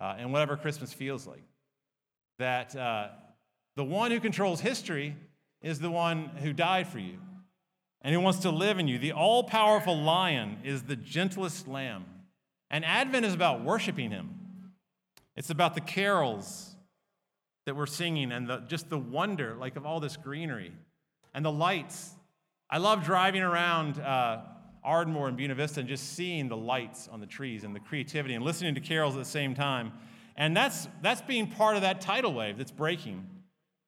uh, 0.00 0.16
and 0.18 0.32
whatever 0.32 0.56
Christmas 0.56 0.92
feels 0.92 1.26
like. 1.26 1.44
That 2.38 2.74
uh, 2.74 3.08
the 3.76 3.84
one 3.84 4.10
who 4.10 4.18
controls 4.18 4.60
history 4.60 5.14
is 5.62 5.78
the 5.80 5.90
one 5.90 6.26
who 6.42 6.52
died 6.52 6.88
for 6.88 6.98
you 6.98 7.18
and 8.02 8.14
who 8.14 8.20
wants 8.20 8.40
to 8.40 8.50
live 8.50 8.78
in 8.78 8.88
you. 8.88 8.98
The 8.98 9.12
all 9.12 9.44
powerful 9.44 9.96
lion 9.96 10.58
is 10.64 10.84
the 10.84 10.96
gentlest 10.96 11.66
lamb. 11.66 12.04
And 12.70 12.84
Advent 12.84 13.24
is 13.24 13.34
about 13.34 13.64
worshiping 13.64 14.10
him, 14.10 14.34
it's 15.36 15.50
about 15.50 15.74
the 15.74 15.80
carols 15.80 16.74
that 17.66 17.76
we're 17.76 17.86
singing 17.86 18.32
and 18.32 18.48
the, 18.48 18.58
just 18.66 18.88
the 18.88 18.98
wonder 18.98 19.54
like 19.58 19.76
of 19.76 19.84
all 19.84 20.00
this 20.00 20.16
greenery 20.16 20.72
and 21.34 21.44
the 21.44 21.52
lights. 21.52 22.12
I 22.70 22.78
love 22.78 23.04
driving 23.04 23.42
around. 23.42 23.98
Uh, 23.98 24.40
Ardmore 24.84 25.28
and 25.28 25.36
Buena 25.36 25.54
Vista 25.54 25.80
and 25.80 25.88
just 25.88 26.14
seeing 26.14 26.48
the 26.48 26.56
lights 26.56 27.08
on 27.08 27.20
the 27.20 27.26
trees 27.26 27.64
and 27.64 27.74
the 27.74 27.80
creativity 27.80 28.34
and 28.34 28.44
listening 28.44 28.74
to 28.74 28.80
carols 28.80 29.14
at 29.14 29.18
the 29.18 29.28
same 29.28 29.54
time. 29.54 29.92
And 30.36 30.56
that's, 30.56 30.88
that's 31.02 31.20
being 31.20 31.48
part 31.48 31.76
of 31.76 31.82
that 31.82 32.00
tidal 32.00 32.32
wave 32.32 32.56
that's 32.56 32.70
breaking. 32.70 33.26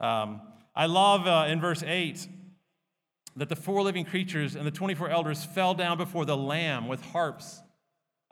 Um, 0.01 0.43
I 0.75 0.87
love 0.87 1.27
uh, 1.27 1.47
in 1.49 1.61
verse 1.61 1.83
8 1.83 2.29
that 3.37 3.49
the 3.49 3.57
four 3.57 3.83
living 3.83 4.05
creatures 4.05 4.55
and 4.55 4.67
the 4.67 4.71
24 4.71 5.09
elders 5.09 5.45
fell 5.45 5.75
down 5.75 5.97
before 5.97 6.25
the 6.25 6.37
Lamb 6.37 6.89
with 6.89 7.03
harps. 7.07 7.61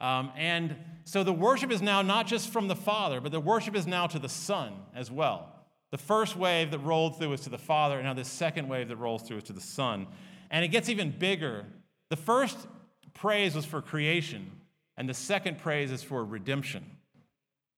Um, 0.00 0.32
and 0.36 0.76
so 1.04 1.24
the 1.24 1.32
worship 1.32 1.70
is 1.70 1.82
now 1.82 2.02
not 2.02 2.26
just 2.26 2.52
from 2.52 2.68
the 2.68 2.76
Father, 2.76 3.20
but 3.20 3.32
the 3.32 3.40
worship 3.40 3.74
is 3.74 3.86
now 3.86 4.06
to 4.06 4.18
the 4.18 4.28
Son 4.28 4.74
as 4.94 5.10
well. 5.10 5.54
The 5.90 5.98
first 5.98 6.36
wave 6.36 6.70
that 6.70 6.80
rolled 6.80 7.18
through 7.18 7.32
is 7.32 7.40
to 7.42 7.50
the 7.50 7.58
Father, 7.58 7.96
and 7.96 8.04
now 8.04 8.14
the 8.14 8.24
second 8.24 8.68
wave 8.68 8.88
that 8.88 8.96
rolls 8.96 9.22
through 9.22 9.38
is 9.38 9.44
to 9.44 9.52
the 9.52 9.60
Son. 9.60 10.06
And 10.50 10.64
it 10.64 10.68
gets 10.68 10.88
even 10.88 11.10
bigger 11.10 11.64
the 12.10 12.16
first 12.16 12.56
praise 13.14 13.54
was 13.54 13.64
for 13.64 13.82
creation, 13.82 14.50
and 14.96 15.08
the 15.08 15.14
second 15.14 15.58
praise 15.58 15.90
is 15.90 16.02
for 16.02 16.24
redemption. 16.24 16.84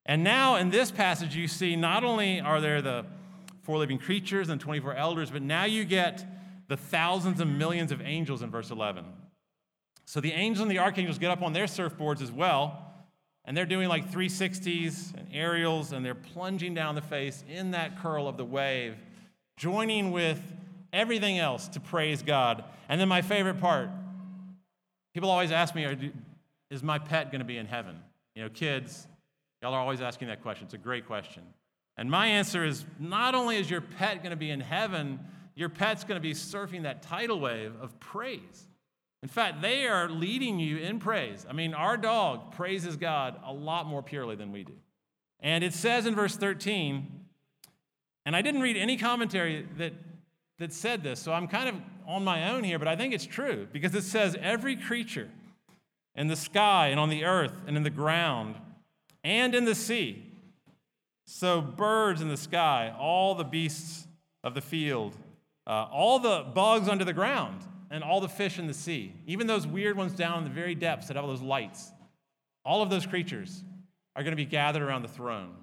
And 0.07 0.23
now 0.25 0.57
in 0.57 0.71
this 0.71 0.91
passage, 0.91 1.35
you 1.35 1.49
see 1.49 1.77
not 1.77 2.05
only 2.05 2.41
are 2.41 2.61
there 2.61 2.81
the 2.81 3.07
four 3.71 3.79
living 3.79 3.99
creatures 3.99 4.49
and 4.49 4.61
24 4.61 4.97
elders, 4.97 5.31
but 5.31 5.43
now 5.43 5.63
you 5.63 5.85
get 5.85 6.25
the 6.67 6.77
thousands 6.77 7.41
and 7.41 7.57
millions 7.57 7.93
of 7.93 8.01
angels 8.01 8.43
in 8.43 8.51
verse 8.51 8.73
11. 8.73 9.05
So 10.07 10.21
the 10.21 10.33
angels 10.33 10.63
and 10.63 10.71
the 10.71 10.81
archangels 10.81 11.19
get 11.19 11.31
up 11.31 11.41
on 11.41 11.53
their 11.53 11.67
surfboards 11.67 12.21
as 12.21 12.33
well, 12.33 12.93
and 13.45 13.57
they're 13.57 13.65
doing 13.65 13.89
like 13.89 14.11
360s 14.11 15.15
and 15.15 15.29
aerials, 15.33 15.93
and 15.93 16.05
they're 16.05 16.17
plunging 16.17 16.75
down 16.75 16.97
the 16.97 17.01
face 17.01 17.45
in 17.49 17.71
that 17.71 18.01
curl 18.01 18.27
of 18.27 18.37
the 18.37 18.45
wave, 18.45 18.97
joining 19.57 20.11
with 20.11 20.41
everything 20.93 21.39
else 21.39 21.69
to 21.69 21.79
praise 21.79 22.23
God. 22.25 22.65
And 22.89 23.01
then 23.01 23.09
my 23.09 23.23
favorite 23.23 23.61
part 23.61 23.89
People 25.15 25.31
always 25.31 25.51
ask 25.51 25.75
me, 25.75 26.13
is 26.71 26.83
my 26.83 26.99
pet 26.99 27.33
going 27.33 27.41
to 27.41 27.45
be 27.45 27.59
in 27.59 27.67
heaven? 27.67 27.97
You 28.35 28.45
know, 28.45 28.49
kids, 28.49 29.07
y'all 29.61 29.75
are 29.75 29.81
always 29.81 30.01
asking 30.01 30.29
that 30.29 30.43
question. 30.43 30.67
It's 30.67 30.75
a 30.75 30.79
great 30.79 31.07
question. 31.07 31.43
And 32.01 32.11
my 32.11 32.27
answer 32.27 32.65
is 32.65 32.85
not 32.99 33.37
only 33.37 33.59
is 33.59 33.71
your 33.71 33.83
pet 33.83 34.23
going 34.23 34.31
to 34.31 34.37
be 34.37 34.51
in 34.51 34.59
heaven, 34.59 35.21
your 35.55 35.69
pet's 35.69 36.03
going 36.03 36.17
to 36.17 36.23
be 36.23 36.33
surfing 36.33 36.83
that 36.83 37.03
tidal 37.03 37.39
wave 37.39 37.75
of 37.81 38.01
praise. 38.01 38.67
In 39.23 39.29
fact, 39.29 39.61
they 39.61 39.87
are 39.87 40.09
leading 40.09 40.59
you 40.59 40.79
in 40.79 40.99
praise. 40.99 41.47
I 41.49 41.53
mean, 41.53 41.75
our 41.75 41.97
dog 41.97 42.53
praises 42.53 42.97
God 42.97 43.39
a 43.45 43.53
lot 43.53 43.87
more 43.87 44.03
purely 44.03 44.35
than 44.35 44.51
we 44.51 44.65
do. 44.65 44.73
And 45.41 45.63
it 45.63 45.75
says 45.75 46.07
in 46.07 46.15
verse 46.15 46.35
13, 46.37 47.07
and 48.25 48.35
I 48.35 48.41
didn't 48.43 48.63
read 48.63 48.79
any 48.79 48.97
commentary 48.97 49.69
that 49.77 49.93
that 50.61 50.73
said 50.75 51.03
this, 51.03 51.21
so 51.21 51.33
I'm 51.33 51.49
kind 51.49 51.69
of 51.71 51.75
on 52.07 52.23
my 52.23 52.51
own 52.51 52.65
here, 52.65 52.79
but 52.79 52.87
I 52.87 52.95
think 52.95 53.15
it's 53.15 53.27
true 53.27 53.67
because 53.73 53.95
it 53.95 54.03
says 54.03 54.37
every 54.41 54.77
creature 54.77 55.29
in 56.15 56.29
the 56.29 56.37
sky 56.37 56.89
and 56.89 57.01
on 57.01 57.09
the 57.09 57.25
earth 57.25 57.63
and 57.67 57.77
in 57.77 57.83
the 57.83 57.91
ground 57.91 58.57
and 59.25 59.55
in 59.55 59.65
the 59.65 59.75
sea. 59.75 60.30
So, 61.33 61.61
birds 61.61 62.21
in 62.21 62.29
the 62.29 62.37
sky, 62.37 62.93
all 62.99 63.37
the 63.37 63.45
beasts 63.45 64.09
of 64.43 64.55
the 64.55 64.61
field, 64.61 65.15
uh, 65.65 65.87
all 65.93 66.19
the 66.19 66.45
bugs 66.53 66.89
under 66.89 67.05
the 67.05 67.13
ground, 67.13 67.63
and 67.89 68.03
all 68.03 68.21
the 68.21 68.29
fish 68.29 68.59
in 68.59 68.67
the 68.67 68.75
sea, 68.75 69.15
even 69.27 69.47
those 69.47 69.65
weird 69.65 69.97
ones 69.97 70.13
down 70.13 70.39
in 70.39 70.45
the 70.45 70.51
very 70.51 70.75
depths 70.75 71.07
that 71.07 71.15
have 71.15 71.25
all 71.25 71.31
those 71.31 71.41
lights, 71.41 71.93
all 72.65 72.83
of 72.83 72.91
those 72.91 73.07
creatures 73.07 73.63
are 74.17 74.25
going 74.25 74.33
to 74.33 74.37
be 74.37 74.45
gathered 74.45 74.83
around 74.83 75.03
the 75.03 75.09
throne 75.09 75.55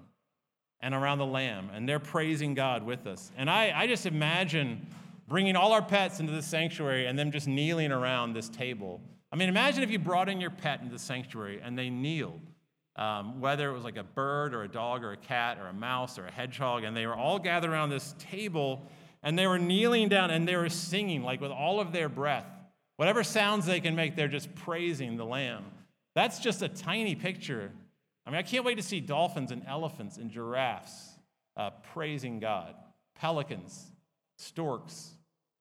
and 0.80 0.96
around 0.96 1.18
the 1.18 1.26
Lamb, 1.26 1.70
and 1.74 1.88
they're 1.88 2.00
praising 2.00 2.54
God 2.54 2.82
with 2.84 3.06
us. 3.06 3.30
And 3.36 3.50
I, 3.50 3.74
I 3.76 3.88
just 3.88 4.06
imagine 4.06 4.88
bringing 5.28 5.58
all 5.58 5.74
our 5.74 5.82
pets 5.82 6.22
into 6.22 6.32
the 6.32 6.42
sanctuary 6.42 7.08
and 7.08 7.20
them 7.20 7.30
just 7.30 7.48
kneeling 7.48 7.92
around 7.92 8.34
this 8.34 8.48
table 8.48 9.02
I 9.32 9.36
mean, 9.36 9.50
imagine 9.50 9.84
if 9.84 9.92
you 9.92 10.00
brought 10.00 10.30
in 10.30 10.40
your 10.40 10.50
pet 10.50 10.80
into 10.80 10.94
the 10.94 11.00
sanctuary 11.00 11.60
and 11.62 11.78
they 11.78 11.90
kneeled, 11.90 12.42
um, 12.98 13.40
whether 13.40 13.70
it 13.70 13.74
was 13.74 13.84
like 13.84 13.98
a 13.98 14.04
bird 14.04 14.54
or 14.54 14.64
a 14.64 14.68
dog 14.68 15.04
or 15.04 15.12
a 15.12 15.18
cat 15.18 15.60
or 15.60 15.68
a 15.68 15.74
mouse 15.74 16.18
or 16.18 16.26
a 16.26 16.32
hedgehog, 16.32 16.84
and 16.84 16.96
they 16.96 17.06
were 17.06 17.16
all 17.16 17.40
gathered 17.40 17.70
around 17.70 17.90
this 17.90 18.16
table 18.18 18.88
and 19.24 19.38
they 19.38 19.48
were 19.48 19.60
kneeling 19.60 20.10
down 20.10 20.32
and 20.32 20.48
they 20.48 20.56
were 20.56 20.70
singing, 20.70 21.24
like 21.24 21.42
with 21.42 21.52
all 21.52 21.80
of 21.80 21.92
their 21.92 22.10
breath. 22.10 22.46
Whatever 22.96 23.24
sounds 23.24 23.66
they 23.66 23.80
can 23.80 23.96
make, 23.96 24.16
they're 24.16 24.28
just 24.28 24.54
praising 24.56 25.18
the 25.18 25.26
Lamb. 25.26 25.66
That's 26.16 26.40
just 26.40 26.62
a 26.62 26.70
tiny 26.70 27.16
picture. 27.16 27.72
I 28.26 28.30
mean, 28.30 28.40
I 28.40 28.44
can't 28.44 28.66
wait 28.66 28.76
to 28.76 28.84
see 28.84 29.00
dolphins 29.00 29.52
and 29.52 29.64
elephants 29.68 30.18
and 30.18 30.32
giraffes 30.32 31.18
uh, 31.56 31.72
praising 31.94 32.40
God, 32.40 32.76
pelicans, 33.16 33.92
storks, 34.38 35.12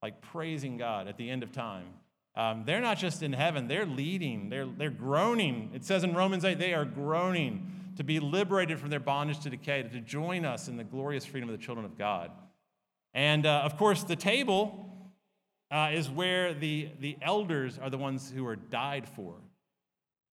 like 0.02 0.20
praising 0.20 0.76
God 0.76 1.08
at 1.08 1.16
the 1.16 1.28
end 1.28 1.42
of 1.42 1.52
time. 1.52 1.86
Um, 2.36 2.64
they're 2.66 2.82
not 2.82 2.98
just 2.98 3.22
in 3.22 3.32
heaven, 3.32 3.66
they're 3.66 3.86
leading, 3.86 4.50
they're, 4.50 4.66
they're 4.66 4.90
groaning. 4.90 5.70
It 5.74 5.84
says 5.84 6.04
in 6.04 6.14
Romans 6.14 6.44
8, 6.44 6.58
they 6.58 6.74
are 6.74 6.84
groaning 6.84 7.72
to 7.96 8.04
be 8.04 8.20
liberated 8.20 8.78
from 8.78 8.90
their 8.90 9.00
bondage 9.00 9.40
to 9.40 9.50
decay, 9.50 9.82
to 9.82 10.00
join 10.00 10.44
us 10.44 10.68
in 10.68 10.76
the 10.76 10.84
glorious 10.84 11.24
freedom 11.24 11.48
of 11.48 11.58
the 11.58 11.64
children 11.64 11.86
of 11.86 11.96
God. 11.96 12.30
And 13.14 13.46
uh, 13.46 13.62
of 13.64 13.78
course, 13.78 14.04
the 14.04 14.16
table 14.16 14.86
uh, 15.70 15.90
is 15.94 16.10
where 16.10 16.52
the, 16.52 16.90
the 17.00 17.16
elders 17.22 17.78
are 17.78 17.88
the 17.88 17.98
ones 17.98 18.30
who 18.30 18.46
are 18.46 18.56
died 18.56 19.08
for. 19.08 19.34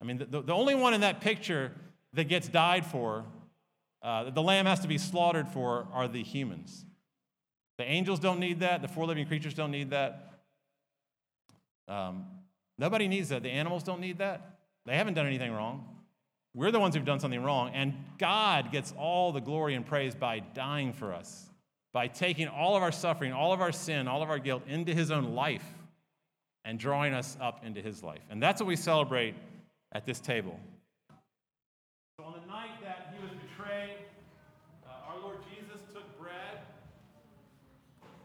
I 0.02 0.04
mean, 0.04 0.18
the, 0.18 0.42
the 0.42 0.52
only 0.52 0.74
one 0.74 0.92
in 0.92 1.00
that 1.00 1.22
picture 1.22 1.72
that 2.12 2.24
gets 2.24 2.48
died 2.48 2.84
for, 2.84 3.24
uh, 4.02 4.28
the 4.28 4.42
lamb 4.42 4.66
has 4.66 4.80
to 4.80 4.88
be 4.88 4.98
slaughtered 4.98 5.48
for, 5.48 5.88
are 5.92 6.06
the 6.06 6.22
humans. 6.22 6.84
The 7.78 7.84
angels 7.84 8.20
don't 8.20 8.38
need 8.38 8.60
that. 8.60 8.82
The 8.82 8.88
four 8.88 9.06
living 9.06 9.26
creatures 9.26 9.54
don't 9.54 9.70
need 9.70 9.90
that. 9.90 10.33
Um, 11.88 12.26
nobody 12.78 13.08
needs 13.08 13.28
that. 13.30 13.42
The 13.42 13.50
animals 13.50 13.82
don't 13.82 14.00
need 14.00 14.18
that. 14.18 14.58
They 14.86 14.96
haven't 14.96 15.14
done 15.14 15.26
anything 15.26 15.52
wrong. 15.52 15.88
We're 16.54 16.70
the 16.70 16.80
ones 16.80 16.94
who've 16.94 17.04
done 17.04 17.20
something 17.20 17.42
wrong. 17.42 17.70
And 17.74 17.94
God 18.18 18.70
gets 18.70 18.94
all 18.96 19.32
the 19.32 19.40
glory 19.40 19.74
and 19.74 19.84
praise 19.84 20.14
by 20.14 20.40
dying 20.40 20.92
for 20.92 21.12
us, 21.12 21.46
by 21.92 22.06
taking 22.06 22.48
all 22.48 22.76
of 22.76 22.82
our 22.82 22.92
suffering, 22.92 23.32
all 23.32 23.52
of 23.52 23.60
our 23.60 23.72
sin, 23.72 24.06
all 24.06 24.22
of 24.22 24.30
our 24.30 24.38
guilt 24.38 24.62
into 24.68 24.94
his 24.94 25.10
own 25.10 25.34
life 25.34 25.64
and 26.64 26.78
drawing 26.78 27.12
us 27.12 27.36
up 27.40 27.64
into 27.64 27.82
his 27.82 28.02
life. 28.02 28.22
And 28.30 28.42
that's 28.42 28.60
what 28.60 28.68
we 28.68 28.76
celebrate 28.76 29.34
at 29.92 30.06
this 30.06 30.20
table. 30.20 30.58
So 32.18 32.24
on 32.24 32.34
the 32.40 32.46
night 32.46 32.80
that 32.82 33.14
he 33.14 33.22
was 33.22 33.32
betrayed, 33.32 33.96
uh, 34.86 35.12
our 35.12 35.20
Lord 35.20 35.38
Jesus 35.50 35.80
took 35.92 36.18
bread, 36.18 36.60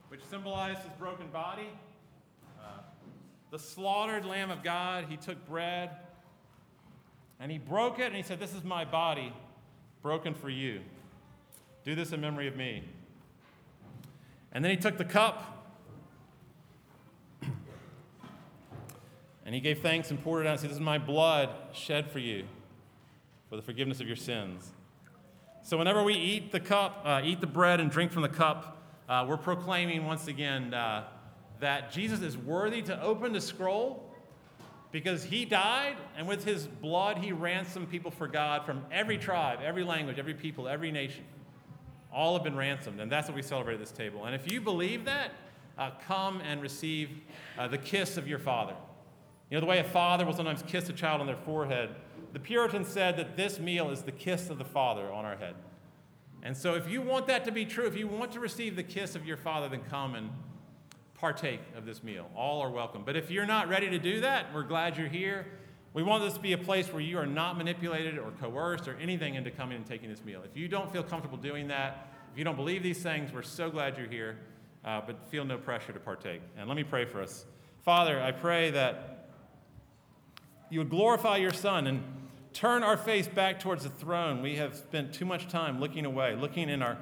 which 0.10 0.24
symbolized 0.24 0.80
his 0.82 0.92
broken 1.00 1.28
body 1.34 1.70
the 3.52 3.60
slaughtered 3.60 4.26
Lamb 4.26 4.52
of 4.52 4.64
God, 4.64 5.06
he 5.10 5.18
took 5.18 5.48
bread 5.48 5.90
and 7.40 7.52
he 7.52 7.58
broke 7.58 8.00
it 8.00 8.08
and 8.08 8.16
he 8.16 8.22
said, 8.22 8.40
This 8.40 8.54
is 8.54 8.64
my 8.64 8.86
body 8.86 9.34
broken 10.02 10.34
for 10.34 10.50
you. 10.50 10.82
Do 11.84 11.96
this 11.96 12.12
in 12.12 12.22
memory 12.22 12.48
of 12.48 12.56
me. 12.56 12.84
And 14.52 14.64
then 14.64 14.72
he 14.72 14.78
took 14.78 14.98
the 14.98 15.06
cup 15.06 15.56
and 19.46 19.56
he 19.56 19.62
gave 19.62 19.80
thanks 19.80 20.12
and 20.12 20.24
poured 20.24 20.46
it 20.46 20.48
out 20.48 20.52
and 20.52 20.60
said, 20.60 20.70
This 20.70 20.78
is 20.78 20.82
my 20.82 20.98
blood 20.98 21.50
shed 21.74 22.12
for 22.12 22.20
you 22.20 22.46
for 23.50 23.56
the 23.56 23.62
forgiveness 23.64 24.00
of 24.00 24.06
your 24.06 24.16
sins. 24.16 24.72
So 25.64 25.78
whenever 25.78 26.04
we 26.04 26.14
eat 26.14 26.52
the 26.52 26.60
cup, 26.60 27.02
uh, 27.04 27.22
eat 27.24 27.42
the 27.42 27.48
bread, 27.48 27.80
and 27.80 27.90
drink 27.90 28.12
from 28.12 28.22
the 28.22 28.30
cup, 28.30 28.84
uh, 29.08 29.26
we're 29.28 29.38
proclaiming 29.38 30.06
once 30.06 30.28
again. 30.28 30.74
Uh, 30.74 31.04
that 31.60 31.92
Jesus 31.92 32.22
is 32.22 32.38
worthy 32.38 32.82
to 32.84 33.02
open 33.02 33.34
the 33.34 33.42
scroll 33.42 34.10
because 34.92 35.24
he 35.24 35.46
died, 35.46 35.98
and 36.18 36.28
with 36.28 36.44
his 36.44 36.66
blood, 36.66 37.20
he 37.20 37.32
ransomed 37.32 37.90
people 37.90 38.10
for 38.10 38.28
God 38.28 38.66
from 38.66 38.84
every 38.92 39.18
tribe, 39.18 39.60
every 39.64 39.84
language, 39.84 40.18
every 40.18 40.34
people, 40.34 40.68
every 40.68 40.92
nation. 40.92 41.24
All 42.12 42.34
have 42.34 42.44
been 42.44 42.56
ransomed, 42.56 43.00
and 43.00 43.12
that's 43.12 43.28
what 43.28 43.36
we 43.36 43.44
celebrate 43.44 43.76
at 43.76 43.80
this 43.80 43.92
table. 43.92 44.26
And 44.26 44.34
if 44.34 44.52
you 44.52 44.60
believe 44.60 45.06
that, 45.06 45.32
uh, 45.78 45.92
come 46.08 46.42
and 46.42 46.62
receive 46.62 47.10
uh, 47.58 47.68
the 47.68 47.78
kiss 47.78 48.18
of 48.18 48.28
your 48.28 48.40
father. 48.40 48.76
You 49.50 49.56
know, 49.56 49.62
the 49.62 49.68
way 49.68 49.80
a 49.80 49.84
father 49.84 50.26
will 50.26 50.34
sometimes 50.34 50.64
kiss 50.64 50.90
a 50.90 50.94
child 50.94 51.22
on 51.22 51.28
their 51.28 51.38
forehead, 51.38 51.90
the 52.34 52.40
Puritans 52.40 52.88
said 52.88 53.16
that 53.18 53.38
this 53.38 53.60
meal 53.60 53.90
is 53.90 54.02
the 54.02 54.12
kiss 54.12 54.50
of 54.50 54.58
the 54.58 54.66
father 54.66 55.12
on 55.12 55.26
our 55.26 55.36
head. 55.36 55.56
And 56.44 56.56
so, 56.56 56.76
if 56.76 56.90
you 56.90 57.02
want 57.02 57.28
that 57.28 57.46
to 57.46 57.52
be 57.52 57.66
true, 57.66 57.86
if 57.86 57.98
you 57.98 58.08
want 58.08 58.32
to 58.34 58.40
receive 58.40 58.76
the 58.76 58.84
kiss 58.84 59.16
of 59.16 59.26
your 59.26 59.38
father, 59.38 59.70
then 59.70 59.82
come 59.90 60.16
and 60.16 60.30
partake 61.20 61.62
of 61.76 61.86
this 61.86 62.04
meal. 62.04 62.30
All 62.36 62.62
are 62.62 62.70
welcome. 62.70 63.04
But 63.06 63.16
if 63.16 63.30
you're 63.30 63.46
not 63.46 63.68
ready 63.68 63.90
to 63.90 64.00
do 64.00 64.22
that, 64.22 64.54
we're 64.54 64.64
glad 64.64 64.98
you're 64.98 65.08
here. 65.08 65.46
We 65.94 66.04
want 66.04 66.24
this 66.24 66.36
to 66.36 66.40
be 66.40 66.54
a 66.54 66.58
place 66.58 66.94
where 66.94 67.02
you 67.02 67.18
are 67.18 67.26
not 67.26 67.58
manipulated 67.58 68.18
or 68.18 68.32
coerced 68.40 68.88
or 68.88 68.96
anything 68.98 69.36
into 69.36 69.52
coming 69.52 69.76
and 69.76 69.86
taking 69.86 70.10
this 70.10 70.24
meal. 70.24 70.42
If 70.44 70.56
you 70.56 70.68
don't 70.68 70.92
feel 70.92 71.04
comfortable 71.04 71.38
doing 71.38 71.68
that, 71.70 72.14
if 72.32 72.38
you 72.38 72.44
don't 72.44 72.56
believe 72.56 72.84
these 72.84 73.02
things, 73.02 73.34
we're 73.34 73.42
so 73.42 73.70
glad 73.70 73.98
you're 73.98 74.08
here, 74.08 74.38
uh, 74.86 75.02
but 75.06 75.28
feel 75.30 75.44
no 75.46 75.58
pressure 75.58 75.92
to 75.92 76.00
partake. 76.00 76.42
And 76.58 76.68
let 76.68 76.76
me 76.76 76.84
pray 76.84 77.06
for 77.06 77.22
us. 77.22 77.46
Father, 77.84 78.22
I 78.22 78.32
pray 78.32 78.72
that 78.72 79.30
you 80.70 80.80
would 80.80 80.90
glorify 80.90 81.38
your 81.38 81.54
Son 81.54 81.88
and 81.88 82.04
turn 82.54 82.84
our 82.84 82.98
face 82.98 83.28
back 83.28 83.60
towards 83.60 83.84
the 83.84 83.90
throne. 83.90 84.42
We 84.42 84.58
have 84.58 84.76
spent 84.76 85.14
too 85.14 85.26
much 85.26 85.48
time 85.48 85.80
looking 85.80 86.06
away, 86.06 86.36
looking 86.36 86.70
in 86.70 86.82
our 86.82 86.98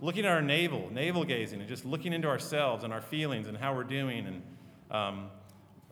looking 0.00 0.24
at 0.24 0.32
our 0.32 0.42
navel, 0.42 0.88
navel 0.92 1.24
gazing, 1.24 1.60
and 1.60 1.68
just 1.68 1.84
looking 1.84 2.12
into 2.12 2.28
ourselves 2.28 2.84
and 2.84 2.92
our 2.92 3.00
feelings 3.02 3.48
and 3.48 3.56
how 3.56 3.74
we're 3.74 3.84
doing. 3.84 4.26
And, 4.26 4.42
um, 4.90 5.30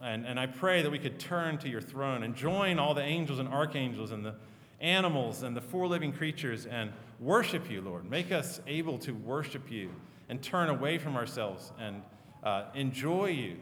and, 0.03 0.27
and 0.27 0.41
I 0.41 0.47
pray 0.47 0.83
that 0.83 0.91
we 0.91 0.99
could 0.99 1.19
turn 1.19 1.59
to 1.59 1.69
your 1.69 1.81
throne 1.81 2.23
and 2.23 2.35
join 2.35 2.79
all 2.79 2.95
the 2.95 3.03
angels 3.03 3.39
and 3.39 3.49
archangels 3.49 4.11
and 4.11 4.25
the 4.25 4.35
animals 4.81 5.43
and 5.43 5.57
the 5.57 5.61
four 5.61 5.89
living 5.89 6.13
creatures 6.13 6.67
and 6.67 6.93
worship 7.21 7.71
you, 7.71 7.81
Lord. 7.81 8.09
Make 8.09 8.33
us 8.33 8.61
able 8.67 8.99
to 8.99 9.13
worship 9.13 9.71
you 9.71 9.91
and 10.29 10.41
turn 10.41 10.69
away 10.69 10.99
from 10.99 11.17
ourselves 11.17 11.73
and 11.79 12.03
uh, 12.45 12.65
enjoy 12.75 13.27
you. 13.27 13.57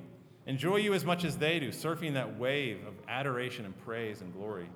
Enjoy 0.47 0.77
you 0.77 0.95
as 0.95 1.05
much 1.05 1.25
as 1.25 1.39
they 1.39 1.59
do, 1.59 1.71
surfing 1.71 2.15
that 2.15 2.39
wave 2.39 2.79
of 2.87 2.95
adoration 3.09 3.65
and 3.65 3.77
praise 3.85 4.21
and 4.21 4.33
glory. 4.33 4.69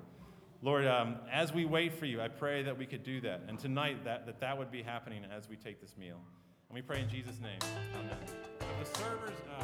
Lord, 0.62 0.86
um, 0.86 1.16
as 1.32 1.54
we 1.54 1.64
wait 1.64 1.94
for 1.94 2.04
you, 2.04 2.20
I 2.20 2.28
pray 2.28 2.62
that 2.62 2.76
we 2.76 2.84
could 2.84 3.02
do 3.02 3.20
that. 3.22 3.42
And 3.48 3.58
tonight, 3.58 4.04
that 4.04 4.26
that, 4.26 4.40
that 4.40 4.58
would 4.58 4.70
be 4.70 4.82
happening 4.82 5.24
as 5.34 5.48
we 5.48 5.56
take 5.56 5.80
this 5.80 5.96
meal. 5.96 6.20
And 6.68 6.74
we 6.74 6.82
pray 6.82 7.00
in 7.00 7.08
Jesus' 7.08 7.40
name. 7.40 7.58
Amen. 7.98 8.16
the 8.78 8.98
servers 8.98 9.36
uh, 9.58 9.62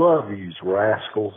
love 0.00 0.30
you, 0.30 0.50
rascals. 0.62 1.34